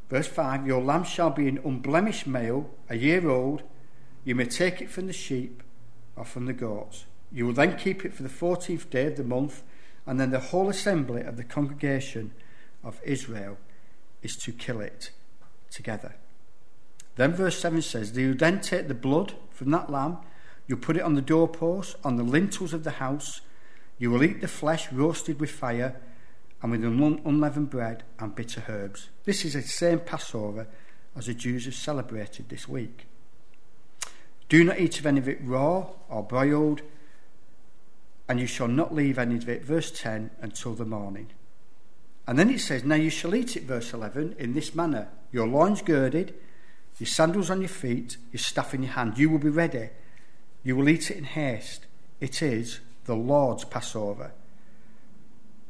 Verse 0.10 0.28
5 0.28 0.68
Your 0.68 0.82
lamb 0.82 1.06
shall 1.06 1.32
be 1.32 1.48
an 1.48 1.60
unblemished 1.66 2.28
male, 2.28 2.70
a 2.88 2.98
year 2.98 3.28
old. 3.28 3.64
You 4.24 4.36
may 4.36 4.46
take 4.46 4.80
it 4.80 4.92
from 4.92 5.08
the 5.08 5.14
sheep 5.14 5.64
or 6.16 6.24
from 6.24 6.46
the 6.46 6.54
goats. 6.54 7.06
You 7.32 7.48
will 7.48 7.54
then 7.54 7.78
keep 7.78 8.06
it 8.06 8.14
for 8.14 8.22
the 8.22 8.30
fourteenth 8.30 8.92
day 8.92 9.08
of 9.08 9.18
the 9.18 9.24
month, 9.24 9.64
and 10.06 10.20
then 10.20 10.30
the 10.30 10.40
whole 10.40 10.70
assembly 10.70 11.22
of 11.24 11.38
the 11.38 11.44
congregation 11.44 12.32
of 12.84 13.00
Israel 13.04 13.58
is 14.22 14.36
to 14.36 14.52
kill 14.52 14.82
it 14.82 15.10
together. 15.72 16.16
Then 17.16 17.34
verse 17.34 17.60
7 17.60 17.82
says, 17.82 18.12
Do 18.12 18.22
You 18.22 18.34
then 18.34 18.62
take 18.62 18.88
the 18.88 18.94
blood 18.94 19.34
from 19.50 19.72
that 19.72 19.90
lamb, 19.90 20.18
you 20.68 20.78
put 20.78 20.98
it 20.98 21.04
on 21.04 21.16
the 21.16 21.22
doorpost, 21.22 21.96
on 22.04 22.16
the 22.16 22.24
lintels 22.24 22.74
of 22.74 22.84
the 22.84 22.92
house. 22.92 23.42
You 23.98 24.10
will 24.12 24.24
eat 24.24 24.42
the 24.42 24.48
flesh 24.48 24.92
roasted 24.92 25.40
with 25.40 25.52
fire 25.52 26.00
and 26.62 26.72
with 26.72 26.84
unleavened 26.84 27.70
bread 27.70 28.04
and 28.20 28.36
bitter 28.36 28.64
herbs. 28.68 29.10
This 29.26 29.44
is 29.44 29.54
the 29.54 29.62
same 29.62 30.00
Passover 30.00 30.68
as 31.16 31.26
the 31.26 31.34
Jews 31.34 31.66
have 31.66 31.76
celebrated 31.76 32.50
this 32.50 32.68
week. 32.68 33.06
Do 34.50 34.64
not 34.64 34.80
eat 34.80 35.00
of 35.00 35.06
any 35.06 35.20
of 35.20 35.28
it 35.28 35.40
raw 35.42 35.88
or 36.10 36.24
broiled 36.24 36.82
and 38.28 38.40
you 38.40 38.48
shall 38.48 38.68
not 38.70 38.96
leave 38.96 39.20
any 39.20 39.36
of 39.36 39.50
it, 39.50 39.66
verse 39.66 39.92
10, 39.92 40.32
until 40.42 40.74
the 40.74 40.86
morning. 40.86 41.28
And 42.28 42.38
then 42.38 42.50
it 42.50 42.60
says, 42.60 42.84
Now 42.84 42.96
you 42.96 43.10
shall 43.10 43.36
eat 43.36 43.56
it, 43.58 43.64
verse 43.64 43.94
11, 43.94 44.36
in 44.38 44.54
this 44.54 44.76
manner 44.76 45.10
your 45.32 45.48
loins 45.48 45.82
girded, 45.82 46.34
your 47.00 47.08
sandals 47.08 47.50
on 47.50 47.62
your 47.62 47.70
feet, 47.70 48.18
your 48.32 48.40
staff 48.40 48.74
in 48.74 48.84
your 48.84 48.92
hand. 48.94 49.18
You 49.18 49.30
will 49.30 49.40
be 49.40 49.50
ready. 49.50 49.90
You 50.64 50.76
will 50.76 50.90
eat 50.90 51.10
it 51.10 51.18
in 51.18 51.24
haste. 51.24 51.86
It 52.20 52.42
is 52.42 52.80
the 53.06 53.16
Lord's 53.16 53.64
Passover. 53.64 54.34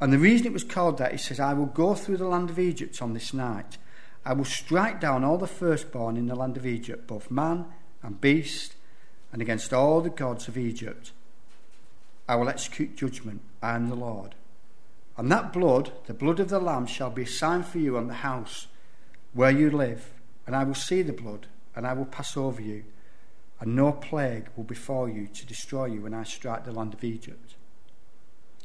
And 0.00 0.12
the 0.12 0.18
reason 0.18 0.48
it 0.48 0.52
was 0.52 0.64
called 0.64 0.98
that, 0.98 1.12
he 1.12 1.18
says, 1.18 1.38
I 1.40 1.54
will 1.54 1.66
go 1.66 1.94
through 1.94 2.16
the 2.16 2.26
land 2.26 2.50
of 2.50 2.58
Egypt 2.58 3.00
on 3.00 3.14
this 3.14 3.32
night. 3.32 3.78
I 4.24 4.32
will 4.34 4.44
strike 4.44 5.00
down 5.00 5.24
all 5.24 5.38
the 5.38 5.46
firstborn 5.46 6.16
in 6.16 6.26
the 6.26 6.34
land 6.34 6.56
of 6.56 6.66
Egypt, 6.66 7.06
both 7.06 7.30
man 7.30 7.66
and 8.02 8.20
beast, 8.20 8.74
and 9.32 9.40
against 9.40 9.72
all 9.72 10.00
the 10.00 10.10
gods 10.10 10.48
of 10.48 10.58
Egypt. 10.58 11.12
I 12.28 12.36
will 12.36 12.48
execute 12.48 12.96
judgment. 12.96 13.40
I 13.62 13.74
am 13.74 13.88
the 13.88 13.94
Lord. 13.94 14.34
And 15.16 15.30
that 15.30 15.52
blood, 15.52 15.92
the 16.06 16.14
blood 16.14 16.40
of 16.40 16.48
the 16.48 16.58
Lamb, 16.58 16.86
shall 16.86 17.10
be 17.10 17.22
a 17.22 17.26
sign 17.26 17.62
for 17.62 17.78
you 17.78 17.96
on 17.96 18.08
the 18.08 18.14
house 18.14 18.66
where 19.34 19.50
you 19.50 19.70
live. 19.70 20.12
And 20.46 20.56
I 20.56 20.64
will 20.64 20.74
see 20.74 21.02
the 21.02 21.12
blood, 21.12 21.46
and 21.76 21.86
I 21.86 21.92
will 21.92 22.06
pass 22.06 22.36
over 22.36 22.60
you, 22.60 22.84
and 23.60 23.76
no 23.76 23.92
plague 23.92 24.48
will 24.56 24.64
befall 24.64 25.08
you 25.08 25.28
to 25.28 25.46
destroy 25.46 25.86
you 25.86 26.02
when 26.02 26.14
I 26.14 26.24
strike 26.24 26.64
the 26.64 26.72
land 26.72 26.94
of 26.94 27.04
Egypt. 27.04 27.54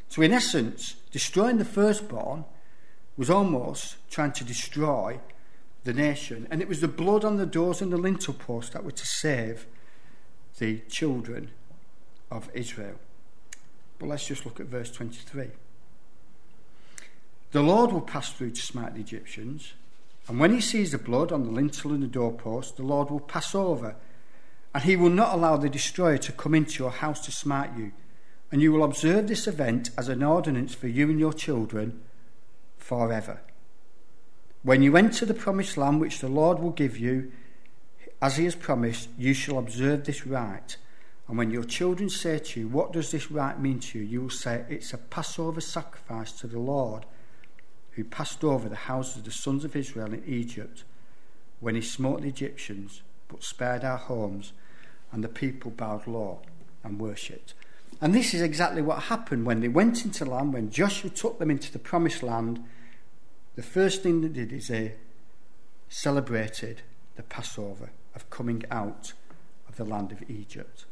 So, 0.10 0.22
in 0.22 0.34
essence, 0.34 0.96
destroying 1.12 1.58
the 1.58 1.66
firstborn 1.66 2.46
was 3.18 3.30
almost 3.30 3.98
trying 4.10 4.32
to 4.32 4.44
destroy 4.44 5.20
the 5.84 5.94
nation. 5.94 6.48
And 6.50 6.62
it 6.62 6.68
was 6.68 6.82
the 6.82 6.88
blood 6.88 7.26
on 7.26 7.38
the 7.38 7.46
doors 7.46 7.82
and 7.82 7.92
the 7.92 7.98
lintel 7.98 8.34
posts 8.34 8.72
that 8.72 8.84
were 8.84 8.92
to 8.92 9.06
save 9.06 9.68
the 10.60 10.80
children 10.90 11.52
of 12.32 12.50
Israel. 12.54 12.96
But 14.00 14.10
let's 14.10 14.28
just 14.28 14.46
look 14.46 14.60
at 14.60 14.68
verse 14.68 14.92
23. 14.92 15.50
The 17.52 17.62
Lord 17.62 17.92
will 17.92 18.02
pass 18.02 18.32
through 18.32 18.52
to 18.52 18.62
smite 18.62 18.94
the 18.96 19.02
Egyptians, 19.02 19.74
and 20.28 20.40
when 20.40 20.54
he 20.54 20.62
sees 20.62 20.92
the 20.92 20.98
blood 20.98 21.32
on 21.32 21.44
the 21.44 21.52
lintel 21.52 21.94
and 21.94 22.04
the 22.04 22.08
doorpost, 22.08 22.76
the 22.76 22.84
Lord 22.84 23.10
will 23.10 23.22
pass 23.22 23.56
over, 23.56 23.96
and 24.74 24.84
he 24.84 24.96
will 24.96 25.10
not 25.10 25.34
allow 25.34 25.56
the 25.56 25.70
destroyer 25.70 26.18
to 26.18 26.32
come 26.32 26.54
into 26.54 26.84
your 26.84 26.92
house 26.92 27.26
to 27.26 27.32
smite 27.32 27.78
you. 27.78 27.94
And 28.52 28.62
you 28.62 28.72
will 28.72 28.84
observe 28.84 29.28
this 29.28 29.48
event 29.48 29.90
as 29.98 30.08
an 30.10 30.24
ordinance 30.24 30.74
for 30.74 30.88
you 30.88 31.10
and 31.10 31.20
your 31.20 31.34
children 31.34 32.02
forever. 32.78 33.42
When 34.64 34.82
you 34.82 34.96
enter 34.96 35.26
the 35.26 35.34
promised 35.34 35.78
land 35.78 36.00
which 36.00 36.20
the 36.20 36.30
Lord 36.30 36.60
will 36.60 36.72
give 36.72 36.98
you, 36.98 37.32
as 38.22 38.38
he 38.38 38.46
has 38.46 38.56
promised, 38.56 39.10
you 39.18 39.34
shall 39.34 39.58
observe 39.58 40.06
this 40.06 40.26
rite 40.26 40.78
and 41.28 41.38
when 41.38 41.52
your 41.52 41.64
children 41.64 42.10
say 42.10 42.40
to 42.40 42.62
you, 42.62 42.68
What 42.68 42.94
does 42.94 43.12
this 43.12 43.30
rite 43.30 43.60
mean 43.60 43.80
to 43.80 44.00
you? 44.00 44.06
you 44.06 44.22
will 44.22 44.30
say, 44.30 44.66
It's 44.70 44.94
a 44.94 44.98
Passover 44.98 45.62
sacrifice 45.62 46.32
to 46.34 46.48
the 46.48 46.60
Lord 46.60 47.06
who 47.98 48.04
passed 48.04 48.44
over 48.44 48.70
the 48.70 48.76
houses 48.76 49.18
of 49.18 49.24
the 49.26 49.32
sons 49.32 49.66
of 49.66 49.76
Israel 49.76 50.14
in 50.14 50.24
Egypt 50.28 50.84
when 51.60 51.74
he 51.74 51.82
smote 51.82 52.22
the 52.22 52.28
Egyptians, 52.28 53.02
but 53.28 53.44
spared 53.44 53.84
our 53.84 53.98
homes, 53.98 54.54
and 55.12 55.24
the 55.24 55.28
people 55.28 55.72
bowed 55.72 56.06
low 56.06 56.40
and 56.84 57.00
worshipped. 57.00 57.56
And 58.00 58.14
this 58.14 58.36
is 58.36 58.42
exactly 58.42 58.84
what 58.84 59.04
happened 59.04 59.48
when 59.48 59.62
they 59.62 59.68
went 59.68 60.06
into 60.06 60.26
land, 60.26 60.54
when 60.54 60.70
Joshua 60.70 61.10
took 61.10 61.40
them 61.40 61.50
into 61.50 61.72
the 61.72 61.80
promised 61.80 62.22
land. 62.22 62.64
The 63.56 63.64
first 63.64 64.04
thing 64.04 64.22
they 64.22 64.28
did 64.28 64.54
is 64.54 64.68
they 64.68 64.94
celebrated 65.90 66.84
the 67.16 67.24
Passover 67.24 67.90
of 68.14 68.30
coming 68.30 68.64
out 68.70 69.14
of 69.68 69.78
the 69.78 69.86
land 69.86 70.12
of 70.12 70.30
Egypt. 70.30 70.86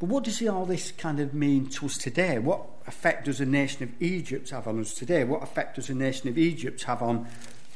But 0.00 0.08
what 0.08 0.24
does 0.24 0.44
all 0.48 0.64
this 0.64 0.92
kind 0.92 1.20
of 1.20 1.34
mean 1.34 1.66
to 1.68 1.84
us 1.84 1.98
today? 1.98 2.38
What 2.38 2.62
effect 2.86 3.26
does 3.26 3.38
the 3.38 3.46
nation 3.46 3.82
of 3.84 3.90
Egypt 4.02 4.48
have 4.48 4.66
on 4.66 4.80
us 4.80 4.94
today? 4.94 5.24
What 5.24 5.42
effect 5.42 5.76
does 5.76 5.88
the 5.88 5.94
nation 5.94 6.30
of 6.30 6.38
Egypt 6.38 6.82
have 6.84 7.02
on, 7.02 7.28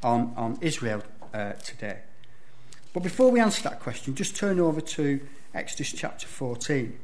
on, 0.03 0.33
on 0.35 0.59
Israel 0.63 1.03
uh, 1.35 1.53
today? 1.53 1.99
But 2.95 3.03
before 3.03 3.31
we 3.31 3.41
answer 3.41 3.63
that 3.65 3.79
question, 3.79 4.15
just 4.15 4.37
turn 4.37 4.59
over 4.59 4.81
to 4.81 5.21
Exodus 5.53 5.93
chapter 5.93 6.27
14. 6.27 6.99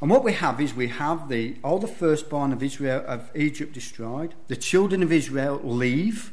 And 0.00 0.10
what 0.10 0.24
we 0.24 0.32
have 0.32 0.58
is 0.58 0.72
we 0.72 0.88
have 0.88 1.28
the, 1.28 1.56
all 1.62 1.78
the 1.78 1.86
firstborn 1.86 2.54
of 2.54 2.62
Israel 2.62 3.04
of 3.06 3.30
Egypt 3.36 3.74
destroyed. 3.74 4.34
The 4.46 4.56
children 4.56 5.02
of 5.02 5.12
Israel 5.12 5.60
leave. 5.62 6.32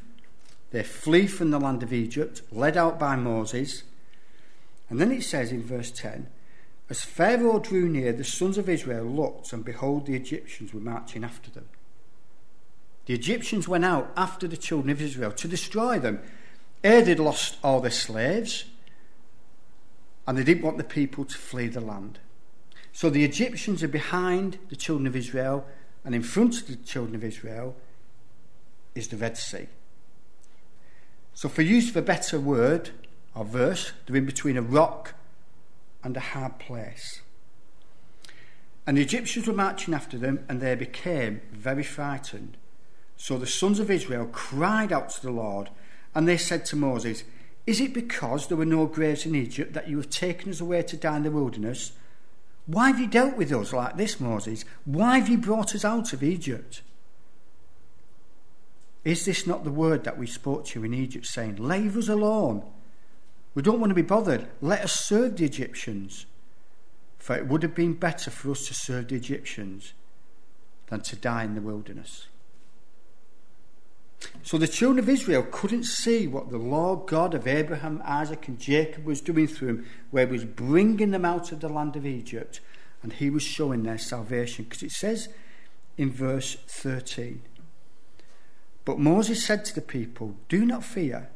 They 0.71 0.84
flee 0.84 1.28
from 1.28 1.51
the 1.51 1.60
land 1.60 1.84
of 1.84 1.91
Egypt, 1.91 2.41
led 2.54 2.78
out 2.78 2.97
by 2.97 3.17
Moses. 3.17 3.84
And 4.89 5.00
then 5.00 5.12
it 5.12 5.24
says 5.24 5.52
in 5.52 5.63
verse 5.63 5.91
10 5.91 6.28
As 6.89 7.02
Pharaoh 7.02 7.60
drew 7.60 7.89
near, 7.89 8.13
the 8.13 8.24
sons 8.24 8.58
of 8.58 8.69
Israel 8.69 9.06
looked, 9.06 9.52
and 9.54 9.65
behold, 9.65 10.06
the 10.06 10.15
Egyptians 10.15 10.74
were 10.74 10.80
marching 10.80 11.24
after 11.24 11.50
them. 11.52 11.67
The 13.06 13.13
Egyptians 13.13 13.67
went 13.67 13.86
out 13.86 14.12
after 14.17 14.48
the 14.48 14.58
children 14.58 14.89
of 14.89 15.02
Israel 15.02 15.32
to 15.34 15.48
destroy 15.48 16.00
them. 16.00 16.21
Ere 16.84 17.02
they'd 17.02 17.19
lost 17.19 17.58
all 17.63 17.82
their 17.82 17.91
slaves, 17.91 18.65
and 20.28 20.38
they 20.38 20.43
didn't 20.43 20.63
want 20.63 20.78
the 20.78 20.84
people 20.84 21.26
to 21.26 21.38
flee 21.38 21.67
the 21.67 21.82
land. 21.82 22.19
So 22.91 23.10
the 23.10 23.24
Egyptians 23.24 23.84
are 23.84 23.89
behind 23.89 24.58
the 24.69 24.76
children 24.76 25.06
of 25.06 25.15
Israel, 25.15 25.65
and 26.04 26.15
in 26.15 26.24
front 26.24 26.62
of 26.62 26.67
the 26.67 26.76
children 26.76 27.15
of 27.15 27.24
Israel 27.24 27.76
is 28.95 29.10
the 29.10 29.17
Red 29.17 29.38
Sea. 29.38 29.67
So, 31.34 31.50
for 31.50 31.62
use 31.62 31.89
of 31.89 31.98
a 31.98 32.02
better 32.02 32.39
word, 32.39 32.91
or 33.36 33.45
verse. 33.45 33.91
They're 34.06 34.15
in 34.15 34.26
between 34.26 34.58
a 34.58 34.62
rock 34.62 35.13
and 36.04 36.15
a 36.15 36.21
hard 36.21 36.58
place. 36.58 37.21
And 38.88 38.98
the 38.98 39.02
Egyptians 39.02 39.48
were 39.48 39.54
marching 39.54 39.93
after 39.93 40.17
them, 40.17 40.45
and 40.48 40.62
they 40.62 40.76
became 40.76 41.41
very 41.52 41.84
frightened. 41.84 42.58
So 43.17 43.38
the 43.38 43.48
sons 43.48 43.80
of 43.80 43.89
Israel 43.89 44.28
cried 44.32 44.91
out 44.91 45.10
to 45.12 45.21
the 45.21 45.32
Lord, 45.32 45.69
and 46.13 46.28
they 46.28 46.38
said 46.38 46.65
to 46.67 46.76
Moses, 46.76 47.24
Is 47.65 47.82
it 47.82 47.93
because 47.93 48.48
there 48.48 48.58
were 48.58 48.65
no 48.65 48.86
graves 48.86 49.26
in 49.26 49.36
Egypt 49.36 49.74
that 49.74 49.89
you 49.89 49.98
have 49.98 50.10
taken 50.10 50.52
us 50.52 50.62
away 50.62 50.84
to 50.84 50.98
die 50.98 51.17
in 51.17 51.24
the 51.24 51.32
wilderness? 51.32 51.93
Why 52.67 52.88
have 52.88 53.00
you 53.00 53.08
dealt 53.08 53.36
with 53.36 53.52
us 53.52 53.74
like 53.74 53.98
this, 53.98 54.19
Moses? 54.19 54.65
Why 54.86 55.17
have 55.17 55.30
you 55.30 55.38
brought 55.38 55.76
us 55.76 55.86
out 55.86 56.13
of 56.13 56.24
Egypt? 56.24 56.82
Is 59.04 59.26
this 59.26 59.45
not 59.45 59.63
the 59.63 59.71
word 59.71 60.04
that 60.04 60.17
we 60.17 60.26
spoke 60.26 60.65
to 60.65 60.80
you 60.80 60.86
in 60.86 60.93
Egypt, 60.93 61.26
saying, 61.26 61.58
Leave 61.58 61.95
us 61.98 62.10
alone 62.10 62.63
We 63.56 63.62
don't 63.62 63.80
want 63.80 63.89
to 63.89 63.96
be 63.96 64.02
bothered. 64.02 64.48
Let 64.62 64.82
us 64.82 64.94
serve 64.94 65.38
the 65.38 65.46
Egyptians. 65.46 66.26
For 67.18 67.36
it 67.36 67.48
would 67.48 67.63
have 67.63 67.74
been 67.74 67.94
better 67.94 68.30
for 68.30 68.52
us 68.52 68.68
to 68.68 68.76
serve 68.76 69.08
the 69.08 69.15
Egyptians 69.15 69.94
than 70.88 71.00
to 71.02 71.15
die 71.15 71.44
in 71.44 71.56
the 71.56 71.62
wilderness. 71.62 72.28
So 74.44 74.58
the 74.58 74.68
children 74.68 75.00
of 75.00 75.10
Israel 75.10 75.46
couldn't 75.50 75.86
see 75.86 76.28
what 76.28 76.50
the 76.50 76.58
Lord 76.58 77.08
God 77.08 77.34
of 77.34 77.48
Abraham, 77.48 78.02
Isaac, 78.06 78.48
and 78.48 78.60
Jacob 78.60 79.06
was 79.06 79.22
doing 79.22 79.48
through 79.48 79.68
them, 79.68 79.86
where 80.12 80.26
he 80.26 80.32
was 80.32 80.46
bringing 80.46 81.12
them 81.12 81.26
out 81.26 81.52
of 81.52 81.62
the 81.62 81.70
land 81.70 81.96
of 81.96 82.06
Egypt, 82.06 82.60
and 83.02 83.13
he 83.13 83.30
was 83.30 83.44
showing 83.44 83.84
their 83.84 83.98
salvation. 83.98 84.65
Because 84.65 84.84
it 84.84 84.91
says 84.91 85.30
in 85.98 86.12
verse 86.12 86.58
13 86.68 87.41
But 88.84 89.00
Moses 89.00 89.44
said 89.44 89.65
to 89.65 89.76
the 89.76 89.82
people, 89.82 90.36
Do 90.48 90.65
not 90.65 90.84
fear, 90.84 91.30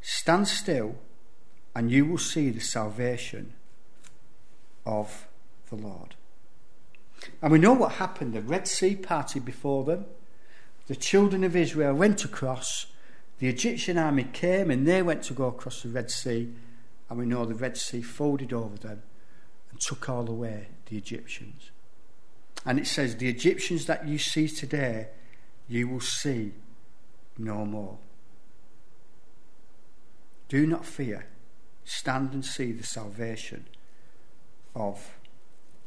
stand 0.00 0.48
still, 0.48 0.96
and 1.74 1.90
you 1.90 2.04
will 2.06 2.18
see 2.18 2.50
the 2.50 2.60
salvation 2.60 3.54
of 4.86 5.28
the 5.68 5.76
Lord. 5.76 6.16
And 7.42 7.52
we 7.52 7.58
know 7.58 7.72
what 7.72 7.92
happened. 7.92 8.32
The 8.32 8.40
Red 8.40 8.66
Sea 8.66 8.96
parted 8.96 9.44
before 9.44 9.84
them. 9.84 10.06
The 10.86 10.96
children 10.96 11.44
of 11.44 11.54
Israel 11.54 11.94
went 11.94 12.24
across. 12.24 12.86
The 13.38 13.48
Egyptian 13.48 13.98
army 13.98 14.24
came 14.24 14.70
and 14.70 14.86
they 14.86 15.02
went 15.02 15.22
to 15.24 15.34
go 15.34 15.46
across 15.46 15.82
the 15.82 15.88
Red 15.88 16.10
Sea. 16.10 16.52
And 17.08 17.18
we 17.18 17.26
know 17.26 17.44
the 17.44 17.54
Red 17.54 17.76
Sea 17.76 18.02
folded 18.02 18.52
over 18.52 18.76
them 18.76 19.02
and 19.70 19.80
took 19.80 20.08
all 20.08 20.28
away 20.28 20.68
the 20.86 20.96
Egyptians. 20.96 21.70
And 22.64 22.78
it 22.78 22.86
says, 22.86 23.16
The 23.16 23.28
Egyptians 23.28 23.86
that 23.86 24.06
you 24.06 24.18
see 24.18 24.48
today, 24.48 25.08
you 25.68 25.88
will 25.88 26.00
see 26.00 26.52
no 27.38 27.64
more. 27.64 27.98
Do 30.50 30.66
not 30.66 30.84
fear. 30.84 31.26
Stand 31.84 32.34
and 32.34 32.44
see 32.44 32.72
the 32.72 32.82
salvation 32.82 33.66
of 34.74 35.16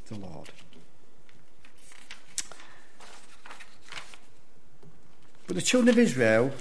the 0.07 0.15
Lord. 0.15 0.49
But 5.45 5.57
the 5.57 5.61
children 5.61 5.89
of 5.89 5.99
Israel 5.99 6.51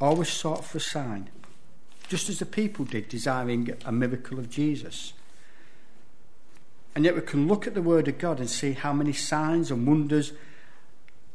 always 0.00 0.28
sought 0.28 0.64
for 0.64 0.78
a 0.78 0.80
sign, 0.80 1.30
just 2.08 2.28
as 2.28 2.40
the 2.40 2.46
people 2.46 2.84
did, 2.84 3.08
desiring 3.08 3.70
a 3.84 3.92
miracle 3.92 4.40
of 4.40 4.50
Jesus. 4.50 5.12
And 6.96 7.04
yet 7.04 7.14
we 7.14 7.20
can 7.20 7.46
look 7.46 7.68
at 7.68 7.74
the 7.74 7.82
Word 7.82 8.08
of 8.08 8.18
God 8.18 8.40
and 8.40 8.50
see 8.50 8.72
how 8.72 8.92
many 8.92 9.12
signs 9.12 9.70
and 9.70 9.86
wonders, 9.86 10.32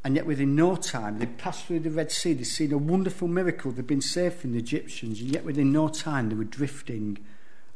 And 0.03 0.15
yet, 0.15 0.25
within 0.25 0.55
no 0.55 0.75
time, 0.75 1.19
they 1.19 1.25
passed 1.25 1.65
through 1.65 1.81
the 1.81 1.91
Red 1.91 2.11
Sea, 2.11 2.33
they'd 2.33 2.45
seen 2.45 2.71
a 2.71 2.77
wonderful 2.77 3.27
miracle, 3.27 3.71
they've 3.71 3.85
been 3.85 4.01
saved 4.01 4.35
from 4.35 4.53
the 4.53 4.59
Egyptians, 4.59 5.19
and 5.19 5.29
yet 5.29 5.43
within 5.43 5.73
no 5.73 5.89
time, 5.89 6.29
they 6.29 6.35
were 6.35 6.45
drifting 6.45 7.17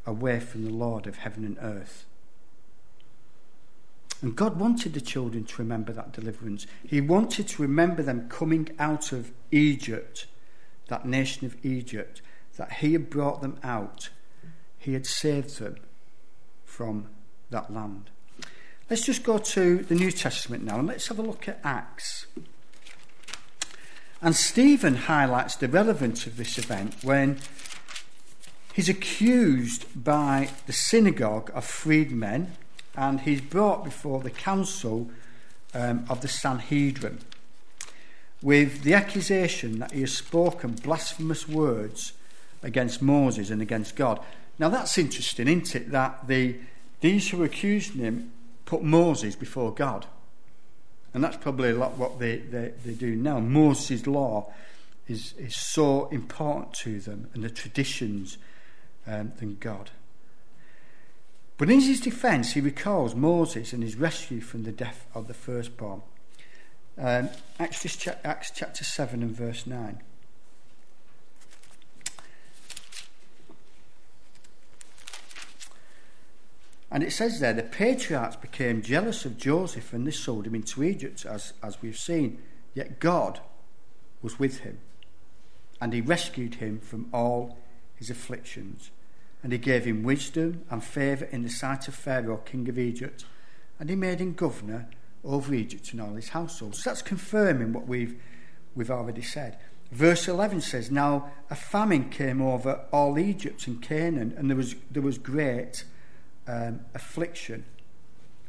away 0.05 0.39
from 0.39 0.63
the 0.63 0.71
Lord 0.71 1.05
of 1.05 1.17
heaven 1.17 1.43
and 1.43 1.57
earth. 1.59 2.05
And 4.21 4.37
God 4.37 4.57
wanted 4.57 4.93
the 4.93 5.01
children 5.01 5.43
to 5.43 5.61
remember 5.61 5.91
that 5.91 6.13
deliverance. 6.13 6.65
He 6.87 7.01
wanted 7.01 7.45
to 7.49 7.61
remember 7.61 8.01
them 8.01 8.29
coming 8.29 8.69
out 8.79 9.11
of 9.11 9.31
Egypt, 9.51 10.27
that 10.87 11.05
nation 11.05 11.45
of 11.45 11.57
Egypt, 11.65 12.21
that 12.55 12.71
He 12.73 12.93
had 12.93 13.09
brought 13.09 13.41
them 13.41 13.59
out. 13.63 14.09
He 14.77 14.93
had 14.93 15.05
saved 15.05 15.59
them 15.59 15.75
from 16.63 17.09
that 17.49 17.73
land. 17.73 18.11
Let's 18.89 19.05
just 19.05 19.23
go 19.23 19.37
to 19.37 19.77
the 19.77 19.95
New 19.95 20.11
Testament 20.11 20.63
now 20.63 20.77
and 20.77 20.87
let's 20.87 21.07
have 21.07 21.17
a 21.17 21.21
look 21.21 21.47
at 21.47 21.59
Acts. 21.63 22.27
And 24.21 24.35
Stephen 24.35 24.95
highlights 24.95 25.55
the 25.55 25.67
relevance 25.67 26.27
of 26.27 26.37
this 26.37 26.57
event 26.57 26.95
when 27.01 27.39
he's 28.73 28.89
accused 28.89 29.85
by 29.95 30.49
the 30.65 30.73
synagogue 30.73 31.49
of 31.53 31.63
freedmen 31.63 32.53
and 32.95 33.21
he's 33.21 33.41
brought 33.41 33.85
before 33.85 34.19
the 34.19 34.29
council 34.29 35.09
um, 35.73 36.05
of 36.09 36.21
the 36.21 36.27
Sanhedrin 36.27 37.19
with 38.41 38.83
the 38.83 38.93
accusation 38.93 39.79
that 39.79 39.93
he 39.93 40.01
has 40.01 40.15
spoken 40.15 40.73
blasphemous 40.73 41.47
words 41.47 42.11
against 42.61 43.01
Moses 43.01 43.49
and 43.49 43.61
against 43.61 43.95
God. 43.95 44.19
Now 44.59 44.67
that's 44.67 44.97
interesting, 44.97 45.47
isn't 45.47 45.75
it? 45.75 45.91
That 45.91 46.27
the 46.27 46.57
these 46.99 47.29
who 47.29 47.43
accused 47.43 47.93
him 47.93 48.32
put 48.65 48.83
Moses 48.83 49.35
before 49.35 49.73
God. 49.73 50.05
And 51.13 51.23
that's 51.23 51.37
probably 51.37 51.69
a 51.69 51.75
lot 51.75 51.97
what 51.97 52.19
they, 52.19 52.37
they, 52.37 52.73
they 52.83 52.93
do 52.93 53.15
now. 53.15 53.39
Moses' 53.39 54.07
law 54.07 54.51
is, 55.07 55.33
is 55.37 55.55
so 55.55 56.07
important 56.07 56.73
to 56.73 56.99
them 56.99 57.29
and 57.33 57.43
the 57.43 57.49
traditions 57.49 58.37
um, 59.05 59.33
than 59.37 59.57
God. 59.59 59.91
But 61.57 61.69
in 61.69 61.81
his 61.81 61.99
defence, 61.99 62.53
he 62.53 62.61
recalls 62.61 63.13
Moses 63.13 63.73
and 63.73 63.83
his 63.83 63.95
rescue 63.95 64.41
from 64.41 64.63
the 64.63 64.71
death 64.71 65.05
of 65.13 65.27
the 65.27 65.33
firstborn. 65.33 66.01
Um, 66.97 67.29
Acts, 67.59 68.07
Acts 68.23 68.51
chapter 68.53 68.83
7 68.83 69.21
and 69.21 69.31
verse 69.31 69.67
9. 69.67 70.01
And 76.93 77.03
it 77.03 77.11
says 77.11 77.41
there, 77.41 77.53
the 77.53 77.63
patriarchs 77.63 78.37
became 78.37 78.81
jealous 78.81 79.25
of 79.25 79.37
Joseph 79.37 79.91
and 79.91 80.07
they 80.07 80.11
sold 80.11 80.47
him 80.47 80.55
into 80.55 80.83
Egypt, 80.83 81.25
as, 81.25 81.51
as 81.61 81.81
we've 81.81 81.97
seen. 81.97 82.41
Yet 82.73 83.01
God 83.01 83.41
was 84.21 84.39
with 84.39 84.59
him, 84.59 84.79
and 85.81 85.91
he 85.91 85.99
rescued 85.99 86.55
him 86.55 86.79
from 86.79 87.09
all 87.11 87.57
his 87.95 88.09
afflictions 88.09 88.91
and 89.43 89.51
he 89.51 89.57
gave 89.57 89.83
him 89.83 90.03
wisdom 90.03 90.63
and 90.71 90.81
favour 90.81 91.25
in 91.25 91.43
the 91.43 91.49
sight 91.49 91.89
of 91.89 91.93
Pharaoh, 91.93 92.37
king 92.37 92.69
of 92.69 92.79
Egypt, 92.79 93.25
and 93.77 93.89
he 93.89 93.95
made 93.95 94.19
him 94.19 94.33
governor 94.33 94.87
over 95.25 95.53
Egypt 95.53 95.91
and 95.91 96.01
all 96.01 96.13
his 96.13 96.29
household. 96.29 96.75
So 96.75 96.89
that's 96.89 97.01
confirming 97.01 97.73
what 97.73 97.85
we've, 97.85 98.15
we've 98.73 98.89
already 98.89 99.21
said. 99.21 99.57
Verse 99.91 100.29
11 100.29 100.61
says, 100.61 100.89
Now 100.89 101.29
a 101.49 101.55
famine 101.55 102.09
came 102.09 102.41
over 102.41 102.85
all 102.93 103.19
Egypt 103.19 103.67
and 103.67 103.81
Canaan, 103.81 104.33
and 104.37 104.49
there 104.49 104.57
was, 104.57 104.75
there 104.89 105.03
was 105.03 105.17
great 105.17 105.83
um, 106.47 106.81
affliction. 106.93 107.65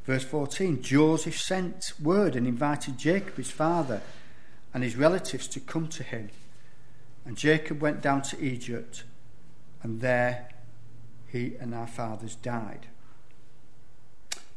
Verse 0.04 0.24
14 0.24 0.82
Joseph 0.82 1.40
sent 1.40 1.92
word 2.02 2.36
and 2.36 2.46
invited 2.46 2.98
Jacob, 2.98 3.36
his 3.36 3.50
father, 3.50 4.02
and 4.72 4.82
his 4.82 4.96
relatives 4.96 5.46
to 5.48 5.60
come 5.60 5.88
to 5.88 6.02
him. 6.02 6.30
And 7.24 7.36
Jacob 7.36 7.80
went 7.80 8.02
down 8.02 8.22
to 8.22 8.40
Egypt, 8.44 9.04
and 9.82 10.00
there 10.00 10.48
he 11.26 11.54
and 11.58 11.74
our 11.74 11.86
fathers 11.86 12.34
died. 12.36 12.86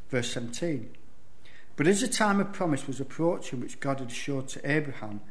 Verse 0.09 0.31
17. 0.33 0.89
But 1.75 1.87
as 1.87 2.01
the 2.01 2.07
time 2.07 2.39
of 2.39 2.53
promise 2.53 2.87
was 2.87 2.99
approaching, 2.99 3.61
which 3.61 3.79
God 3.79 3.99
had 3.99 4.09
assured 4.09 4.47
to 4.49 4.69
Abraham, 4.69 5.21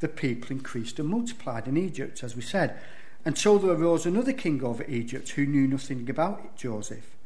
the 0.00 0.08
people 0.08 0.50
increased 0.50 0.98
and 0.98 1.08
multiplied 1.08 1.66
in 1.66 1.76
Egypt, 1.76 2.22
as 2.22 2.36
we 2.36 2.42
said, 2.42 2.78
until 3.24 3.58
there 3.58 3.72
arose 3.72 4.04
another 4.04 4.32
king 4.32 4.62
over 4.62 4.84
Egypt 4.84 5.30
who 5.30 5.46
knew 5.46 5.66
nothing 5.66 6.08
about 6.10 6.56
Joseph. 6.56 7.16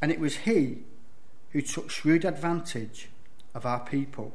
And 0.00 0.10
it 0.10 0.20
was 0.20 0.38
he 0.38 0.78
who 1.50 1.62
took 1.62 1.90
shrewd 1.90 2.24
advantage 2.24 3.08
of 3.54 3.66
our 3.66 3.80
people 3.80 4.34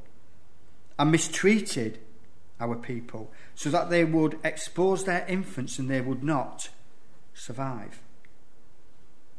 and 0.98 1.12
mistreated 1.12 2.00
our 2.60 2.76
people 2.76 3.32
so 3.54 3.70
that 3.70 3.90
they 3.90 4.04
would 4.04 4.40
expose 4.44 5.04
their 5.04 5.26
infants 5.28 5.80
and 5.80 5.90
they 5.90 6.02
would 6.02 6.24
not 6.24 6.70
survive. 7.34 8.02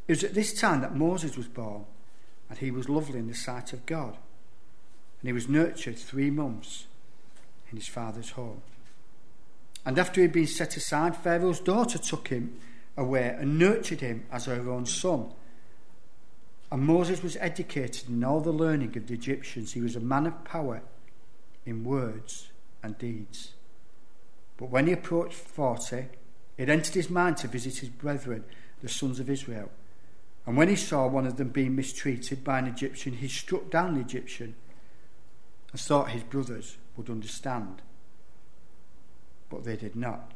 It 0.07 0.13
was 0.13 0.25
at 0.25 0.35
this 0.35 0.59
time 0.59 0.83
that 0.83 0.95
Moses 0.95 1.37
was 1.37 1.49
born, 1.49 1.85
and 2.49 2.59
he 2.59 2.71
was 2.71 2.89
lovely 2.89 3.19
in 3.19 3.27
the 3.27 3.35
sight 3.35 3.73
of 3.73 3.87
God. 3.87 4.17
And 5.21 5.29
he 5.29 5.33
was 5.33 5.49
nurtured 5.49 5.99
three 5.99 6.31
months 6.31 6.87
in 7.71 7.77
his 7.77 7.89
father's 7.89 8.31
home. 8.31 8.63
And 9.85 9.99
after 9.99 10.21
he 10.21 10.27
had 10.27 10.33
been 10.33 10.47
set 10.47 10.77
aside, 10.77 11.17
Pharaoh's 11.17 11.61
daughter 11.61 11.99
took 11.99 12.29
him 12.29 12.61
away 12.97 13.35
and 13.39 13.59
nurtured 13.59 14.01
him 14.01 14.27
as 14.31 14.45
her 14.45 14.71
own 14.71 14.87
son. 14.87 15.33
And 16.71 16.83
Moses 16.83 17.23
was 17.23 17.37
educated 17.41 18.09
in 18.09 18.25
all 18.25 18.41
the 18.41 18.53
learning 18.53 18.97
of 18.97 19.07
the 19.07 19.15
Egyptians. 19.15 19.73
He 19.73 19.81
was 19.81 19.97
a 19.97 20.01
man 20.01 20.27
of 20.27 20.45
power 20.45 20.83
in 21.65 21.85
words 21.85 22.49
and 22.83 22.99
deeds. 22.99 23.53
But 24.57 24.71
when 24.71 24.87
he 24.87 24.93
approached 24.93 25.35
40, 25.35 26.07
it 26.57 26.69
entered 26.69 26.95
his 26.95 27.11
mind 27.11 27.37
to 27.39 27.49
visit 27.49 27.79
his 27.79 27.91
brethren, 27.91 28.45
the 28.83 28.89
sons 28.89 29.21
of 29.21 29.31
Israel 29.31 29.71
and 30.47 30.57
when 30.57 30.69
he 30.69 30.77
saw 30.77 31.09
one 31.09 31.27
of 31.27 31.37
them 31.37 31.49
being 31.49 31.75
mistreated 31.75 32.45
by 32.45 32.61
an 32.61 32.69
Egyptian, 32.69 33.15
he 33.15 33.27
struck 33.27 33.69
down 33.69 33.95
the 33.95 34.01
Egyptian 34.01 34.55
and 35.73 35.81
thought 35.81 36.11
his 36.11 36.23
brothers 36.23 36.79
would 36.97 37.11
understand. 37.11 37.83
But 39.51 39.65
they 39.65 39.77
did 39.77 39.97
not. 39.97 40.33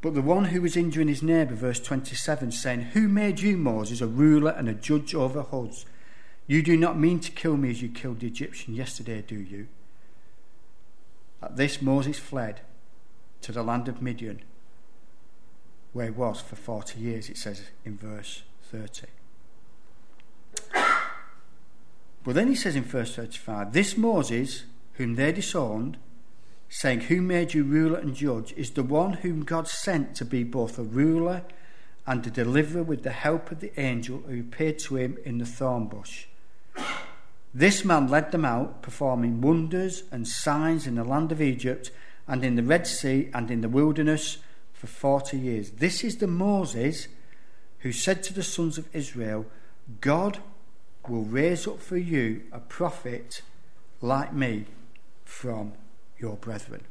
But 0.00 0.14
the 0.14 0.22
one 0.22 0.46
who 0.46 0.62
was 0.62 0.76
injuring 0.76 1.08
his 1.08 1.22
neighbour, 1.22 1.54
verse 1.54 1.80
27, 1.80 2.52
saying, 2.52 2.80
Who 2.92 3.08
made 3.08 3.40
you, 3.40 3.56
Moses, 3.56 4.00
a 4.00 4.06
ruler 4.06 4.52
and 4.52 4.68
a 4.68 4.74
judge 4.74 5.14
over 5.14 5.44
us? 5.52 5.84
You 6.46 6.62
do 6.62 6.76
not 6.76 6.98
mean 6.98 7.20
to 7.20 7.32
kill 7.32 7.56
me 7.56 7.70
as 7.70 7.82
you 7.82 7.88
killed 7.88 8.20
the 8.20 8.28
Egyptian 8.28 8.74
yesterday, 8.74 9.22
do 9.26 9.36
you? 9.36 9.66
At 11.42 11.56
this, 11.56 11.82
Moses 11.82 12.18
fled 12.18 12.60
to 13.42 13.52
the 13.52 13.62
land 13.62 13.88
of 13.88 14.00
Midian 14.00 14.42
where 15.92 16.06
he 16.06 16.12
was 16.12 16.40
for 16.40 16.56
40 16.56 17.00
years, 17.00 17.28
it 17.28 17.36
says 17.36 17.62
in 17.84 17.96
verse 17.96 18.42
30. 18.70 19.06
But 22.24 22.34
then 22.34 22.48
he 22.48 22.54
says 22.54 22.76
in 22.76 22.84
verse 22.84 23.14
35 23.16 23.72
This 23.72 23.96
Moses, 23.96 24.64
whom 24.94 25.14
they 25.14 25.32
disowned, 25.32 25.96
saying, 26.68 27.02
Who 27.02 27.22
made 27.22 27.54
you 27.54 27.64
ruler 27.64 27.98
and 27.98 28.14
judge, 28.14 28.52
is 28.52 28.70
the 28.70 28.82
one 28.82 29.14
whom 29.14 29.44
God 29.44 29.68
sent 29.68 30.14
to 30.16 30.24
be 30.24 30.44
both 30.44 30.78
a 30.78 30.82
ruler 30.82 31.42
and 32.06 32.26
a 32.26 32.30
deliverer 32.30 32.82
with 32.82 33.02
the 33.02 33.10
help 33.10 33.50
of 33.50 33.60
the 33.60 33.78
angel 33.78 34.22
who 34.26 34.40
appeared 34.40 34.78
to 34.80 34.96
him 34.96 35.18
in 35.24 35.38
the 35.38 35.46
thorn 35.46 35.86
bush. 35.86 36.26
This 37.54 37.84
man 37.84 38.08
led 38.08 38.32
them 38.32 38.44
out, 38.44 38.82
performing 38.82 39.40
wonders 39.40 40.04
and 40.10 40.28
signs 40.28 40.86
in 40.86 40.94
the 40.94 41.04
land 41.04 41.32
of 41.32 41.40
Egypt 41.40 41.90
and 42.26 42.44
in 42.44 42.56
the 42.56 42.62
Red 42.62 42.86
Sea 42.86 43.30
and 43.34 43.50
in 43.50 43.62
the 43.62 43.68
wilderness 43.68 44.38
for 44.72 44.86
forty 44.86 45.38
years. 45.38 45.72
This 45.72 46.04
is 46.04 46.18
the 46.18 46.26
Moses 46.26 47.08
who 47.80 47.92
said 47.92 48.22
to 48.24 48.34
the 48.34 48.42
sons 48.42 48.78
of 48.78 48.94
Israel, 48.94 49.46
God 50.00 50.38
will 51.08 51.24
raise 51.24 51.66
up 51.66 51.80
for 51.80 51.96
you 51.96 52.42
a 52.52 52.60
prophet 52.60 53.42
like 54.00 54.32
me 54.32 54.66
from 55.24 55.72
your 56.18 56.36
brethren. 56.36 56.82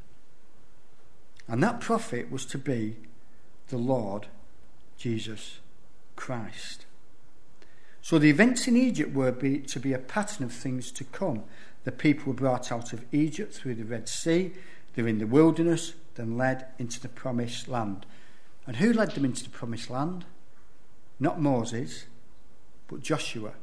And 1.47 1.63
that 1.63 1.79
prophet 1.79 2.31
was 2.31 2.45
to 2.47 2.57
be 2.57 2.97
the 3.69 3.77
Lord 3.77 4.27
Jesus 4.97 5.59
Christ. 6.15 6.85
So 8.01 8.17
the 8.17 8.29
events 8.29 8.67
in 8.67 8.77
Egypt 8.77 9.13
were 9.13 9.31
be, 9.31 9.59
to 9.59 9.79
be 9.79 9.93
a 9.93 9.99
pattern 9.99 10.45
of 10.45 10.53
things 10.53 10.91
to 10.93 11.03
come. 11.03 11.43
The 11.83 11.91
people 11.91 12.27
were 12.27 12.37
brought 12.37 12.71
out 12.71 12.93
of 12.93 13.05
Egypt 13.11 13.53
through 13.53 13.75
the 13.75 13.83
Red 13.83 14.09
Sea, 14.09 14.51
they're 14.95 15.07
in 15.07 15.19
the 15.19 15.27
wilderness, 15.27 15.93
then 16.15 16.37
led 16.37 16.65
into 16.79 16.99
the 16.99 17.09
promised 17.09 17.67
land. 17.67 18.05
And 18.65 18.77
who 18.77 18.91
led 18.91 19.11
them 19.11 19.25
into 19.25 19.43
the 19.43 19.49
promised 19.49 19.89
land? 19.89 20.25
Not 21.19 21.39
Moses, 21.39 22.05
but 22.87 23.01
Joshua 23.01 23.53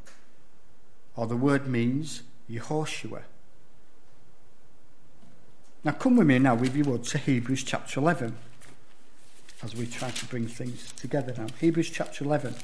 or 1.17 1.27
the 1.27 1.37
word 1.37 1.67
means 1.67 2.23
Yehoshua. 2.51 3.23
Now, 5.85 5.93
come 5.93 6.17
with 6.17 6.27
me 6.27 6.39
now, 6.39 6.57
if 6.63 6.75
you 6.75 6.83
would, 6.85 7.05
to 7.05 7.19
Hebrews 7.19 7.63
chapter 7.63 8.01
11 8.01 8.35
as 9.63 9.77
we 9.77 9.87
try 9.87 10.11
to 10.11 10.27
bring 10.27 10.47
things 10.47 10.91
together 10.93 11.35
now. 11.37 11.49
Hebrews 11.61 11.91
chapter 11.91 12.25
11. 12.25 12.55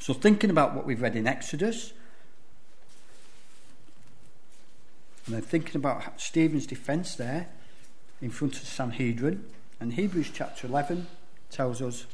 So, 0.00 0.12
thinking 0.12 0.50
about 0.50 0.74
what 0.74 0.84
we've 0.84 1.00
read 1.00 1.14
in 1.14 1.28
Exodus, 1.28 1.92
and 5.26 5.36
then 5.36 5.42
thinking 5.42 5.76
about 5.76 6.20
Stephen's 6.20 6.66
defence 6.66 7.14
there 7.14 7.46
in 8.20 8.30
front 8.30 8.56
of 8.56 8.66
Sanhedrin, 8.66 9.44
and 9.78 9.92
Hebrews 9.92 10.30
chapter 10.34 10.66
11 10.66 11.06
tells 11.50 11.80
us 11.80 12.06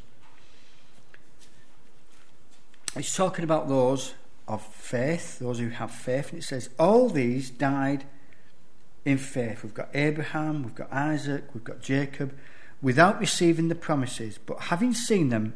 it's 2.95 3.17
talking 3.17 3.43
about 3.43 3.71
those 3.71 4.15
of 4.51 4.63
faith, 4.63 5.39
those 5.39 5.61
who 5.61 5.69
have 5.69 5.93
faith, 5.93 6.31
and 6.31 6.43
it 6.43 6.45
says, 6.45 6.71
All 6.79 7.09
these 7.09 7.51
died 7.51 8.05
in 9.05 9.17
faith. 9.17 9.63
We've 9.63 9.73
got 9.73 9.89
Abraham, 9.95 10.65
we've 10.65 10.75
got 10.75 10.93
Isaac, 10.93 11.45
we've 11.55 11.65
got 11.65 11.81
Jacob, 11.81 12.37
without 12.83 13.21
receiving 13.21 13.69
the 13.69 13.75
promises, 13.77 14.39
but 14.45 14.63
having 14.63 14.93
seen 14.93 15.29
them 15.29 15.55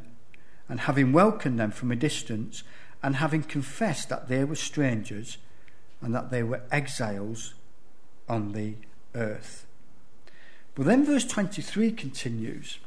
and 0.68 0.80
having 0.80 1.12
welcomed 1.12 1.58
them 1.58 1.72
from 1.72 1.90
a 1.90 1.96
distance, 1.96 2.62
and 3.02 3.16
having 3.16 3.42
confessed 3.42 4.08
that 4.08 4.28
they 4.28 4.44
were 4.44 4.54
strangers 4.54 5.36
and 6.00 6.14
that 6.14 6.30
they 6.30 6.42
were 6.42 6.62
exiles 6.70 7.52
on 8.30 8.52
the 8.52 8.74
earth. 9.14 9.66
But 10.74 10.86
then 10.86 11.04
verse 11.04 11.26
23 11.26 11.92
continues 11.92 12.78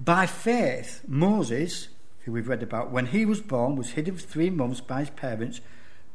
By 0.00 0.26
faith, 0.26 1.02
Moses 1.06 1.88
who 2.26 2.32
we've 2.32 2.48
read 2.48 2.62
about, 2.62 2.90
when 2.90 3.06
he 3.06 3.24
was 3.24 3.40
born, 3.40 3.76
was 3.76 3.92
hidden 3.92 4.16
for 4.16 4.26
three 4.26 4.50
months 4.50 4.80
by 4.80 5.00
his 5.00 5.10
parents 5.10 5.60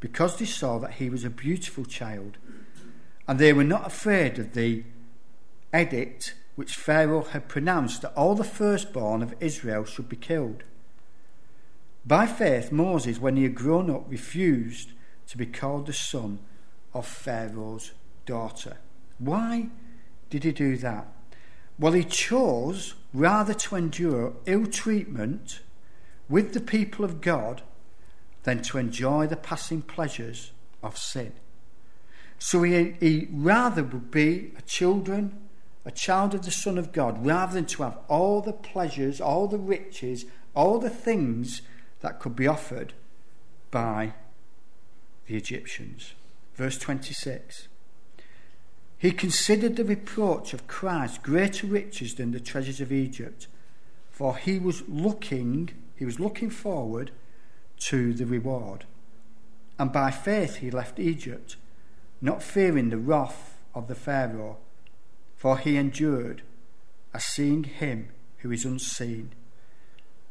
because 0.02 0.38
they 0.38 0.46
saw 0.46 0.78
that 0.78 0.96
he 0.96 1.10
was 1.10 1.24
a 1.24 1.30
beautiful 1.30 1.86
child. 1.86 2.38
And 3.28 3.40
they 3.40 3.54
were 3.54 3.64
not 3.64 3.88
afraid 3.88 4.38
of 4.38 4.54
the 4.54 4.84
edict 5.74 6.36
which 6.56 6.76
Pharaoh 6.76 7.24
had 7.24 7.48
pronounced 7.48 8.02
that 8.02 8.14
all 8.14 8.36
the 8.36 8.44
firstborn 8.44 9.22
of 9.22 9.34
Israel 9.40 9.86
should 9.86 10.10
be 10.10 10.18
killed. 10.18 10.64
By 12.06 12.28
faith, 12.28 12.74
Moses, 12.74 13.20
when 13.20 13.38
he 13.38 13.44
had 13.44 13.56
grown 13.56 13.90
up, 13.90 14.06
refused 14.10 14.92
to 15.28 15.38
be 15.38 15.46
called 15.46 15.86
the 15.86 15.94
son 15.94 16.40
of 16.94 17.08
Pharaoh's 17.08 17.94
daughter. 18.26 18.78
Why 19.18 19.70
did 20.30 20.44
he 20.44 20.52
do 20.52 20.76
that? 20.78 21.08
Well, 21.80 21.94
he 21.94 22.04
chose 22.04 22.96
rather 23.14 23.54
to 23.54 23.76
endure 23.78 24.34
ill 24.46 24.66
treatment 24.66 25.62
with 26.32 26.54
the 26.54 26.62
people 26.62 27.04
of 27.04 27.22
God 27.22 27.62
than 28.44 28.62
to 28.64 28.78
enjoy 28.78 29.28
the 29.28 29.36
passing 29.36 29.82
pleasures 29.82 30.52
of 30.82 30.98
sin. 30.98 31.34
So 32.40 32.64
he, 32.64 32.96
he 33.00 33.28
rather 33.32 33.84
would 33.84 34.10
be 34.10 34.52
a 34.58 34.62
children, 34.64 35.48
a 35.86 35.92
child 35.92 36.34
of 36.34 36.44
the 36.44 36.52
Son 36.52 36.78
of 36.78 36.92
God, 36.92 37.24
rather 37.24 37.54
than 37.54 37.66
to 37.66 37.84
have 37.84 38.00
all 38.08 38.42
the 38.42 38.54
pleasures, 38.54 39.22
all 39.22 39.48
the 39.48 39.60
riches, 39.60 40.26
all 40.56 40.80
the 40.80 40.90
things 40.90 41.62
that 42.00 42.20
could 42.20 42.36
be 42.36 42.48
offered 42.48 42.94
by 43.70 44.14
the 45.28 45.36
Egyptians. 45.36 46.14
Verse 46.56 46.78
26. 46.80 47.68
He 48.98 49.12
considered 49.12 49.76
the 49.76 49.84
reproach 49.84 50.54
of 50.54 50.68
Christ 50.68 51.24
greater 51.24 51.68
riches 51.68 52.16
than 52.16 52.32
the 52.32 52.40
treasures 52.40 52.82
of 52.82 52.92
Egypt, 52.92 53.48
for 54.10 54.38
he 54.38 54.60
was 54.60 54.88
looking 54.88 55.70
he 56.02 56.06
was 56.06 56.20
looking 56.20 56.50
forward 56.50 57.12
to 57.78 58.12
the 58.12 58.26
reward. 58.26 58.86
And 59.78 59.94
by 59.94 60.10
faith 60.10 60.56
he 60.56 60.72
left 60.72 60.98
Egypt, 61.00 61.58
not 62.20 62.42
fearing 62.42 62.90
the 62.90 62.98
wrath 62.98 63.62
of 63.76 63.88
the 63.88 63.94
Pharaoh, 63.94 64.58
for 65.38 65.60
he 65.60 65.78
endured 65.78 66.42
as 67.14 67.24
seeing 67.24 67.66
him 67.66 68.10
who 68.38 68.50
is 68.50 68.66
unseen. 68.66 69.34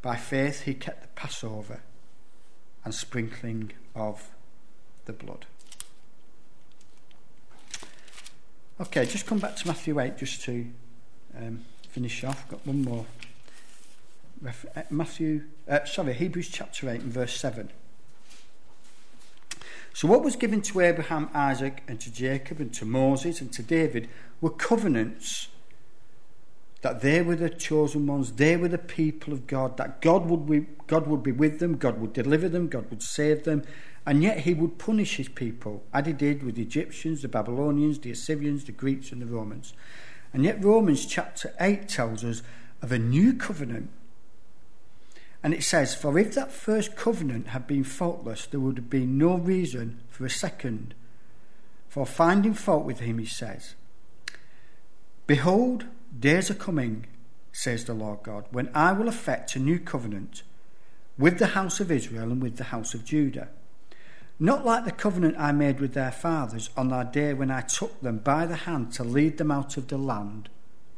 By 0.02 0.16
faith 0.16 0.62
he 0.62 0.74
kept 0.74 1.02
the 1.02 1.08
Passover 1.14 1.82
and 2.84 2.92
sprinkling 2.92 3.70
of 3.94 4.28
the 5.04 5.12
blood. 5.12 5.46
Okay, 8.80 9.06
just 9.06 9.24
come 9.24 9.38
back 9.38 9.54
to 9.54 9.68
Matthew 9.68 10.00
8 10.00 10.18
just 10.18 10.42
to 10.46 10.66
um, 11.38 11.64
finish 11.88 12.24
off. 12.24 12.48
Got 12.48 12.66
one 12.66 12.82
more 12.82 13.06
Matthew, 14.88 15.44
uh, 15.68 15.84
sorry, 15.84 16.14
Hebrews 16.14 16.48
chapter 16.48 16.88
8 16.88 17.02
and 17.02 17.12
verse 17.12 17.38
7. 17.38 17.70
So, 19.92 20.08
what 20.08 20.22
was 20.22 20.36
given 20.36 20.62
to 20.62 20.80
Abraham, 20.80 21.28
Isaac, 21.34 21.82
and 21.86 22.00
to 22.00 22.12
Jacob, 22.12 22.60
and 22.60 22.72
to 22.74 22.84
Moses, 22.84 23.40
and 23.40 23.52
to 23.52 23.62
David 23.62 24.08
were 24.40 24.50
covenants 24.50 25.48
that 26.82 27.02
they 27.02 27.20
were 27.20 27.36
the 27.36 27.50
chosen 27.50 28.06
ones, 28.06 28.32
they 28.32 28.56
were 28.56 28.68
the 28.68 28.78
people 28.78 29.34
of 29.34 29.46
God, 29.46 29.76
that 29.76 30.00
God 30.00 30.26
would 30.26 30.46
be, 30.46 30.66
God 30.86 31.06
would 31.06 31.22
be 31.22 31.32
with 31.32 31.58
them, 31.58 31.76
God 31.76 32.00
would 32.00 32.14
deliver 32.14 32.48
them, 32.48 32.68
God 32.68 32.88
would 32.88 33.02
save 33.02 33.44
them, 33.44 33.64
and 34.06 34.22
yet 34.22 34.40
He 34.40 34.54
would 34.54 34.78
punish 34.78 35.16
His 35.16 35.28
people, 35.28 35.82
as 35.92 36.06
He 36.06 36.14
did 36.14 36.42
with 36.42 36.54
the 36.54 36.62
Egyptians, 36.62 37.20
the 37.20 37.28
Babylonians, 37.28 37.98
the 37.98 38.12
Assyrians, 38.12 38.64
the 38.64 38.72
Greeks, 38.72 39.12
and 39.12 39.20
the 39.20 39.26
Romans. 39.26 39.74
And 40.32 40.44
yet, 40.44 40.64
Romans 40.64 41.04
chapter 41.04 41.52
8 41.60 41.88
tells 41.88 42.24
us 42.24 42.42
of 42.80 42.92
a 42.92 42.98
new 42.98 43.34
covenant 43.34 43.90
and 45.42 45.54
it 45.54 45.62
says, 45.62 45.94
For 45.94 46.18
if 46.18 46.34
that 46.34 46.52
first 46.52 46.96
covenant 46.96 47.48
had 47.48 47.66
been 47.66 47.84
faultless, 47.84 48.46
there 48.46 48.60
would 48.60 48.76
have 48.76 48.90
been 48.90 49.16
no 49.16 49.36
reason 49.36 50.00
for 50.08 50.26
a 50.26 50.30
second. 50.30 50.94
For 51.88 52.06
finding 52.06 52.54
fault 52.54 52.84
with 52.84 53.00
him, 53.00 53.18
he 53.18 53.26
says, 53.26 53.74
Behold, 55.26 55.86
days 56.18 56.50
are 56.50 56.54
coming, 56.54 57.06
says 57.52 57.84
the 57.84 57.94
Lord 57.94 58.22
God, 58.22 58.46
when 58.50 58.70
I 58.74 58.92
will 58.92 59.08
effect 59.08 59.56
a 59.56 59.58
new 59.58 59.78
covenant 59.78 60.42
with 61.18 61.38
the 61.38 61.48
house 61.48 61.80
of 61.80 61.90
Israel 61.90 62.30
and 62.30 62.42
with 62.42 62.56
the 62.56 62.64
house 62.64 62.94
of 62.94 63.04
Judah. 63.04 63.48
Not 64.38 64.64
like 64.64 64.84
the 64.84 64.92
covenant 64.92 65.36
I 65.38 65.52
made 65.52 65.80
with 65.80 65.92
their 65.92 66.10
fathers 66.10 66.70
on 66.76 66.88
that 66.88 67.12
day 67.12 67.34
when 67.34 67.50
I 67.50 67.60
took 67.60 68.00
them 68.00 68.18
by 68.18 68.46
the 68.46 68.56
hand 68.56 68.92
to 68.94 69.04
lead 69.04 69.36
them 69.36 69.50
out 69.50 69.76
of 69.76 69.88
the 69.88 69.98
land 69.98 70.48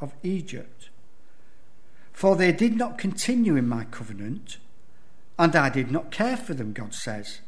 of 0.00 0.14
Egypt 0.22 0.90
for 2.12 2.37
they 2.37 2.53
did 2.53 2.77
not 2.77 2.98
continue 2.98 3.57
in 3.57 3.68
my 3.68 3.85
covenant, 3.85 4.59
and 5.38 5.57
I 5.57 5.70
did 5.70 5.90
not 5.90 6.11
care 6.11 6.37
for 6.37 6.55
them, 6.55 6.72
God 6.72 6.94
says. 6.94 7.40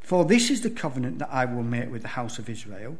For 0.00 0.24
this 0.24 0.50
is 0.50 0.60
the 0.60 0.70
covenant 0.70 1.18
that 1.18 1.32
I 1.32 1.44
will 1.46 1.62
make 1.62 1.90
with 1.90 2.02
the 2.02 2.08
house 2.08 2.38
of 2.38 2.48
Israel. 2.48 2.98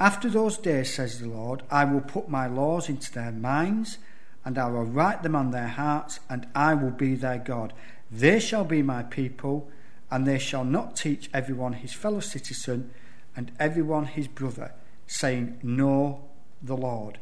After 0.00 0.30
those 0.30 0.56
days, 0.56 0.94
says 0.94 1.20
the 1.20 1.28
Lord, 1.28 1.62
I 1.70 1.84
will 1.84 2.00
put 2.00 2.28
my 2.28 2.46
laws 2.46 2.88
into 2.88 3.12
their 3.12 3.32
minds, 3.32 3.98
and 4.44 4.56
I 4.56 4.68
will 4.68 4.84
write 4.84 5.22
them 5.22 5.36
on 5.36 5.50
their 5.50 5.68
hearts, 5.68 6.20
and 6.30 6.46
I 6.54 6.74
will 6.74 6.92
be 6.92 7.14
their 7.14 7.38
God. 7.38 7.72
They 8.10 8.40
shall 8.40 8.64
be 8.64 8.80
my 8.80 9.02
people, 9.02 9.68
and 10.10 10.26
they 10.26 10.38
shall 10.38 10.64
not 10.64 10.96
teach 10.96 11.28
everyone 11.34 11.74
his 11.74 11.92
fellow 11.92 12.20
citizen 12.20 12.90
and 13.36 13.52
everyone 13.60 14.06
his 14.06 14.26
brother, 14.26 14.72
saying, 15.06 15.60
Know 15.62 16.24
the 16.62 16.76
Lord. 16.76 17.18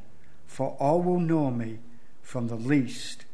For 0.46 0.76
all 0.78 1.02
will 1.02 1.20
know 1.20 1.50
me 1.50 1.80
from 2.26 2.48
the 2.48 2.56
least 2.56 3.24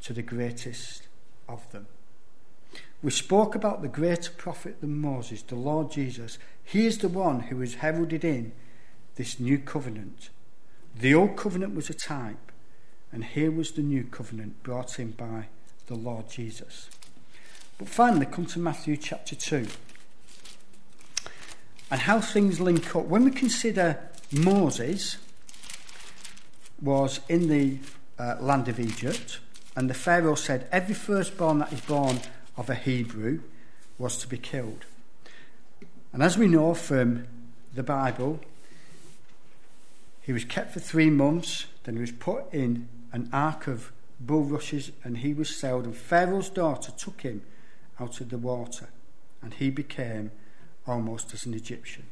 to 0.00 0.12
the 0.12 0.22
greatest 0.22 1.08
of 1.48 1.68
them. 1.72 1.88
We 3.02 3.10
spoke 3.10 3.56
about 3.56 3.82
the 3.82 3.88
greater 3.88 4.30
prophet 4.30 4.80
than 4.80 5.00
Moses, 5.00 5.42
the 5.42 5.56
Lord 5.56 5.90
Jesus. 5.90 6.38
He 6.62 6.86
is 6.86 6.98
the 6.98 7.08
one 7.08 7.40
who 7.40 7.58
has 7.58 7.74
heralded 7.74 8.24
in 8.24 8.52
this 9.16 9.40
new 9.40 9.58
covenant. 9.58 10.30
The 10.96 11.12
old 11.12 11.36
covenant 11.36 11.74
was 11.74 11.90
a 11.90 11.94
type, 11.94 12.52
and 13.10 13.24
here 13.24 13.50
was 13.50 13.72
the 13.72 13.82
new 13.82 14.04
covenant 14.04 14.62
brought 14.62 15.00
in 15.00 15.10
by 15.10 15.48
the 15.88 15.96
Lord 15.96 16.30
Jesus. 16.30 16.88
But 17.78 17.88
finally, 17.88 18.26
come 18.26 18.46
to 18.46 18.60
Matthew 18.60 18.96
chapter 18.96 19.34
2 19.34 19.66
and 21.90 22.00
how 22.02 22.20
things 22.20 22.60
link 22.60 22.94
up. 22.94 23.06
When 23.06 23.24
we 23.24 23.32
consider 23.32 23.98
Moses 24.30 25.16
was 26.80 27.20
in 27.28 27.48
the 27.48 27.78
uh, 28.20 28.36
land 28.38 28.68
of 28.68 28.78
Egypt, 28.78 29.40
and 29.74 29.88
the 29.88 29.94
Pharaoh 29.94 30.34
said, 30.34 30.68
Every 30.70 30.94
firstborn 30.94 31.58
that 31.60 31.72
is 31.72 31.80
born 31.80 32.20
of 32.56 32.68
a 32.68 32.74
Hebrew 32.74 33.40
was 33.98 34.18
to 34.18 34.28
be 34.28 34.36
killed. 34.36 34.84
And 36.12 36.22
as 36.22 36.36
we 36.36 36.46
know 36.46 36.74
from 36.74 37.26
the 37.74 37.82
Bible, 37.82 38.40
he 40.20 40.32
was 40.32 40.44
kept 40.44 40.74
for 40.74 40.80
three 40.80 41.08
months, 41.08 41.66
then 41.84 41.94
he 41.94 42.00
was 42.02 42.12
put 42.12 42.52
in 42.52 42.88
an 43.12 43.30
ark 43.32 43.66
of 43.66 43.90
bulrushes, 44.20 44.92
and 45.02 45.18
he 45.18 45.32
was 45.32 45.56
sold. 45.56 45.86
And 45.86 45.96
Pharaoh's 45.96 46.50
daughter 46.50 46.92
took 46.92 47.22
him 47.22 47.42
out 47.98 48.20
of 48.20 48.28
the 48.28 48.38
water, 48.38 48.88
and 49.40 49.54
he 49.54 49.70
became 49.70 50.30
almost 50.86 51.32
as 51.32 51.46
an 51.46 51.54
Egyptian. 51.54 52.04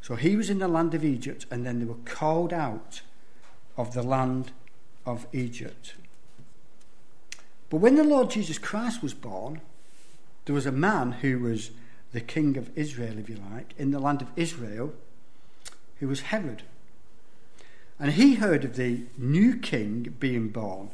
So 0.00 0.16
he 0.16 0.34
was 0.34 0.48
in 0.48 0.60
the 0.60 0.68
land 0.68 0.94
of 0.94 1.04
Egypt, 1.04 1.44
and 1.50 1.66
then 1.66 1.78
they 1.78 1.84
were 1.84 1.94
called 2.06 2.54
out 2.54 3.02
of 3.76 3.92
the 3.92 4.02
land 4.02 4.52
of 5.06 5.26
Egypt. 5.32 5.94
But 7.70 7.78
when 7.78 7.96
the 7.96 8.04
Lord 8.04 8.30
Jesus 8.30 8.58
Christ 8.58 9.02
was 9.02 9.14
born, 9.14 9.60
there 10.44 10.54
was 10.54 10.66
a 10.66 10.72
man 10.72 11.12
who 11.12 11.38
was 11.38 11.70
the 12.12 12.20
king 12.20 12.56
of 12.56 12.70
Israel, 12.76 13.18
if 13.18 13.28
you 13.28 13.38
like, 13.52 13.74
in 13.76 13.90
the 13.90 13.98
land 13.98 14.22
of 14.22 14.30
Israel, 14.36 14.92
who 15.98 16.08
was 16.08 16.20
Herod. 16.20 16.62
And 17.98 18.12
he 18.12 18.34
heard 18.34 18.64
of 18.64 18.76
the 18.76 19.02
new 19.16 19.56
king 19.56 20.14
being 20.18 20.48
born. 20.48 20.90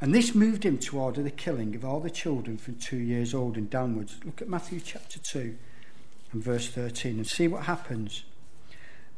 And 0.00 0.14
this 0.14 0.34
moved 0.34 0.64
him 0.64 0.78
to 0.78 0.98
order 0.98 1.22
the 1.22 1.30
killing 1.30 1.74
of 1.74 1.84
all 1.84 2.00
the 2.00 2.10
children 2.10 2.56
from 2.56 2.76
two 2.76 2.96
years 2.96 3.34
old 3.34 3.56
and 3.56 3.68
downwards. 3.68 4.16
Look 4.24 4.40
at 4.40 4.48
Matthew 4.48 4.80
chapter 4.80 5.18
2 5.18 5.56
and 6.32 6.42
verse 6.42 6.68
13 6.68 7.18
and 7.18 7.26
see 7.26 7.48
what 7.48 7.64
happens. 7.64 8.24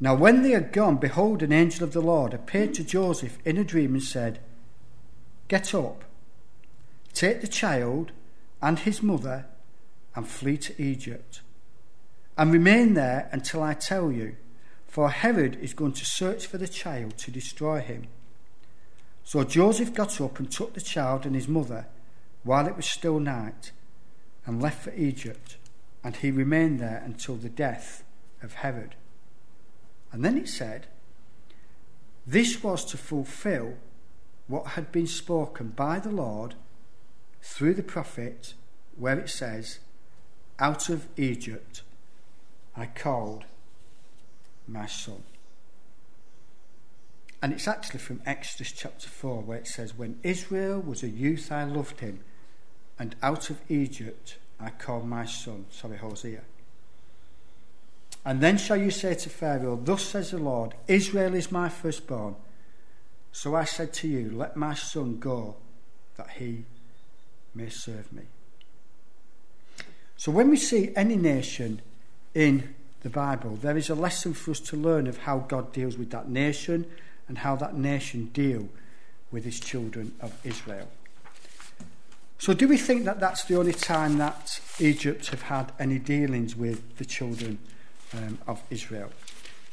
Now, 0.03 0.17
when 0.17 0.43
they 0.43 0.51
had 0.51 0.73
gone, 0.73 0.97
behold, 0.97 1.45
an 1.45 1.53
angel 1.53 1.85
of 1.85 1.93
the 1.93 2.01
Lord 2.01 2.35
appeared 2.35 2.75
to 2.75 2.83
Joseph 2.83 3.39
in 3.45 3.57
a 3.57 3.63
dream 3.63 3.95
and 3.95 4.03
said, 4.03 4.41
Get 5.47 5.73
up, 5.77 6.03
take 7.15 7.41
the 7.41 7.47
child 7.47 8.11
and 8.61 8.81
his 8.81 9.01
mother, 9.01 9.47
and 10.17 10.27
flee 10.27 10.57
to 10.57 10.83
Egypt, 10.83 11.43
and 12.37 12.53
remain 12.53 12.95
there 12.95 13.29
until 13.31 13.63
I 13.63 13.75
tell 13.75 14.11
you, 14.11 14.35
for 14.89 15.09
Herod 15.09 15.57
is 15.63 15.73
going 15.73 15.93
to 15.93 16.05
search 16.05 16.49
for 16.49 16.59
the 16.59 16.67
child 16.67 17.17
to 17.19 17.31
destroy 17.31 17.79
him. 17.79 18.09
So 19.23 19.45
Joseph 19.45 19.95
got 19.95 20.21
up 20.21 20.41
and 20.41 20.51
took 20.51 20.75
the 20.75 20.81
child 20.81 21.27
and 21.27 21.37
his 21.37 21.47
mother 21.47 21.87
while 22.43 22.67
it 22.67 22.75
was 22.75 22.87
still 22.87 23.21
night, 23.21 23.71
and 24.47 24.61
left 24.61 24.83
for 24.83 24.93
Egypt, 24.95 25.59
and 26.03 26.17
he 26.17 26.33
remained 26.33 26.81
there 26.81 27.01
until 27.05 27.37
the 27.37 27.49
death 27.49 28.03
of 28.43 28.55
Herod. 28.55 28.97
And 30.13 30.25
then 30.25 30.37
it 30.37 30.49
said, 30.49 30.87
This 32.27 32.63
was 32.63 32.85
to 32.87 32.99
fulfill 32.99 33.75
what 34.47 34.69
had 34.69 34.93
been 34.93 35.07
spoken 35.07 35.69
by 35.69 35.99
the 35.99 36.11
Lord 36.11 36.55
through 37.41 37.75
the 37.75 37.83
prophet, 37.83 38.55
where 38.97 39.19
it 39.19 39.31
says, 39.31 39.79
Out 40.59 40.91
of 40.91 41.09
Egypt 41.17 41.83
I 42.77 42.87
called 42.87 43.45
my 44.69 44.87
son. 44.87 45.23
And 47.41 47.53
it's 47.53 47.67
actually 47.67 47.99
from 47.99 48.23
Exodus 48.25 48.71
chapter 48.71 49.09
4, 49.09 49.43
where 49.43 49.59
it 49.59 49.67
says, 49.67 49.97
When 49.97 50.21
Israel 50.23 50.81
was 50.81 51.03
a 51.03 51.09
youth, 51.09 51.51
I 51.51 51.65
loved 51.65 52.01
him, 52.01 52.21
and 52.99 53.17
out 53.23 53.51
of 53.51 53.61
Egypt 53.69 54.37
I 54.61 54.71
called 54.71 55.09
my 55.09 55.25
son. 55.25 55.65
Sorry, 55.71 55.97
Hosea. 55.97 56.43
And 58.25 58.41
then 58.41 58.57
shall 58.57 58.77
you 58.77 58.91
say 58.91 59.15
to 59.15 59.29
Pharaoh, 59.29 59.81
Thus 59.83 60.03
says 60.03 60.31
the 60.31 60.39
Lord, 60.39 60.75
Israel 60.87 61.35
is 61.35 61.51
my 61.51 61.69
firstborn. 61.69 62.37
So 63.33 63.55
I 63.55 63.65
said 63.65 63.93
to 63.95 64.09
you, 64.09 64.31
Let 64.31 64.57
my 64.57 64.75
son 64.75 65.19
go, 65.19 65.57
that 66.17 66.31
he 66.31 66.65
may 67.55 67.69
serve 67.69 68.13
me. 68.13 68.23
So 70.17 70.31
when 70.31 70.51
we 70.51 70.57
see 70.57 70.93
any 70.95 71.17
nation 71.17 71.83
in 72.35 72.75
the 73.01 73.11
Bible, 73.11 73.57
there 73.57 73.77
is 73.77 73.91
a 73.91 73.95
lesson 73.97 74.35
for 74.35 74.53
us 74.53 74.61
to 74.61 74.77
learn 74.77 75.09
of 75.09 75.19
how 75.19 75.39
God 75.39 75.73
deals 75.73 75.99
with 75.99 76.11
that 76.11 76.29
nation 76.29 76.87
and 77.27 77.39
how 77.39 77.57
that 77.57 77.77
nation 77.77 78.27
deal 78.27 78.69
with 79.33 79.45
his 79.45 79.59
children 79.59 80.15
of 80.21 80.39
Israel. 80.45 80.89
So 82.39 82.55
do 82.55 82.69
we 82.69 82.77
think 82.77 83.05
that 83.05 83.19
that's 83.19 83.45
the 83.45 83.57
only 83.57 83.73
time 83.73 84.19
that 84.19 84.61
Egypt 84.79 85.29
have 85.29 85.43
had 85.43 85.73
any 85.79 85.99
dealings 85.99 86.55
with 86.55 86.99
the 86.99 87.05
children 87.05 87.59
um, 88.15 88.39
of 88.47 88.63
Israel. 88.71 89.11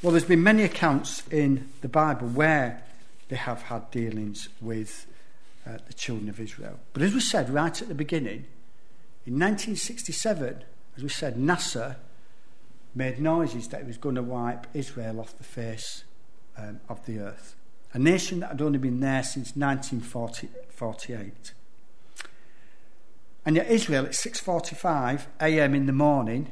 Well, 0.01 0.11
there's 0.11 0.23
been 0.23 0.43
many 0.43 0.63
accounts 0.63 1.27
in 1.27 1.69
the 1.81 1.89
Bible 1.89 2.27
where 2.27 2.83
they 3.27 3.35
have 3.35 3.63
had 3.63 3.91
dealings 3.91 4.49
with 4.61 5.05
uh, 5.67 5.77
the 5.87 5.93
children 5.93 6.29
of 6.29 6.39
Israel. 6.39 6.79
But 6.93 7.03
as 7.03 7.13
we 7.13 7.19
said 7.19 7.49
right 7.49 7.81
at 7.81 7.87
the 7.87 7.95
beginning, 7.95 8.45
in 9.25 9.33
1967, 9.33 10.63
as 10.95 11.03
we 11.03 11.09
said, 11.09 11.37
Nasser 11.37 11.97
made 12.95 13.19
noises 13.19 13.67
that 13.67 13.81
it 13.81 13.87
was 13.87 13.97
going 13.97 14.15
to 14.15 14.23
wipe 14.23 14.67
Israel 14.73 15.19
off 15.19 15.37
the 15.37 15.43
face 15.43 16.03
um, 16.57 16.79
of 16.89 17.05
the 17.05 17.19
earth. 17.19 17.55
A 17.93 17.99
nation 17.99 18.39
that 18.39 18.49
had 18.51 18.61
only 18.61 18.79
been 18.79 18.99
there 18.99 19.23
since 19.23 19.55
1948. 19.55 21.53
And 23.45 23.55
yet 23.55 23.69
Israel 23.69 24.05
at 24.05 24.11
6:45 24.11 25.25
a.m. 25.41 25.73
in 25.75 25.85
the 25.85 25.93
morning 25.93 26.51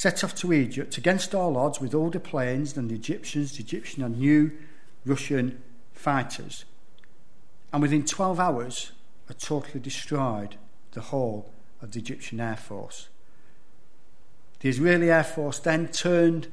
set 0.00 0.24
off 0.24 0.34
to 0.34 0.50
Egypt 0.50 0.96
against 0.96 1.34
all 1.34 1.58
odds 1.58 1.78
with 1.78 1.94
older 1.94 2.18
planes 2.18 2.72
than 2.72 2.88
the 2.88 2.94
Egyptians. 2.94 3.52
The 3.52 3.62
Egyptians 3.62 4.02
had 4.02 4.18
new 4.18 4.50
Russian 5.04 5.62
fighters. 5.92 6.64
And 7.70 7.82
within 7.82 8.06
12 8.06 8.40
hours, 8.40 8.92
had 9.28 9.38
totally 9.38 9.78
destroyed 9.78 10.56
the 10.92 11.02
whole 11.02 11.52
of 11.82 11.92
the 11.92 11.98
Egyptian 11.98 12.40
Air 12.40 12.56
Force. 12.56 13.10
The 14.60 14.70
Israeli 14.70 15.10
Air 15.10 15.22
Force 15.22 15.58
then 15.58 15.88
turned 15.88 16.48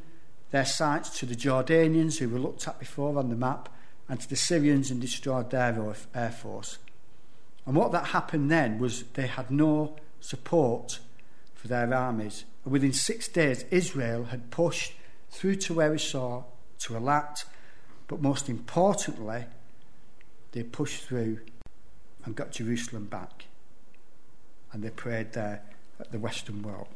their 0.51 0.65
sights 0.65 1.17
to 1.19 1.25
the 1.25 1.33
Jordanians, 1.33 2.17
who 2.17 2.27
were 2.27 2.39
looked 2.39 2.67
at 2.67 2.79
before 2.79 3.17
on 3.17 3.29
the 3.29 3.35
map, 3.37 3.69
and 4.09 4.19
to 4.19 4.27
the 4.27 4.35
Syrians 4.35 4.91
and 4.91 4.99
destroyed 4.99 5.51
their 5.51 5.95
Air 6.13 6.31
Force. 6.31 6.79
And 7.65 7.77
what 7.77 7.93
that 7.93 8.07
happened 8.07 8.51
then 8.51 8.77
was 8.77 9.03
they 9.13 9.27
had 9.27 9.49
no 9.49 9.95
support 10.19 10.99
for 11.55 11.69
their 11.69 11.93
armies. 11.93 12.43
And 12.67 12.73
within 12.73 12.91
six 12.91 13.29
days, 13.29 13.63
Israel 13.71 14.25
had 14.25 14.51
pushed 14.51 14.91
through 15.29 15.55
to 15.55 15.97
saw 15.97 16.43
to 16.79 16.93
Eilat, 16.95 17.45
but 18.09 18.21
most 18.21 18.49
importantly, 18.49 19.45
they 20.51 20.63
pushed 20.63 21.03
through 21.03 21.39
and 22.25 22.35
got 22.35 22.51
Jerusalem 22.51 23.05
back. 23.05 23.45
And 24.73 24.83
they 24.83 24.89
prayed 24.89 25.31
there 25.31 25.61
at 25.97 26.11
the 26.11 26.19
Western 26.19 26.61
Wall. 26.61 26.89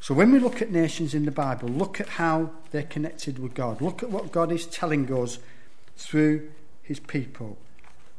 So 0.00 0.12
when 0.12 0.32
we 0.32 0.38
look 0.38 0.60
at 0.60 0.70
nations 0.70 1.14
in 1.14 1.24
the 1.24 1.30
Bible, 1.30 1.70
look 1.70 1.98
at 1.98 2.08
how 2.10 2.50
they're 2.70 2.82
connected 2.82 3.38
with 3.38 3.54
God. 3.54 3.80
Look 3.80 4.02
at 4.02 4.10
what 4.10 4.32
God 4.32 4.52
is 4.52 4.66
telling 4.66 5.10
us 5.10 5.38
through 5.96 6.50
his 6.82 7.00
people 7.00 7.56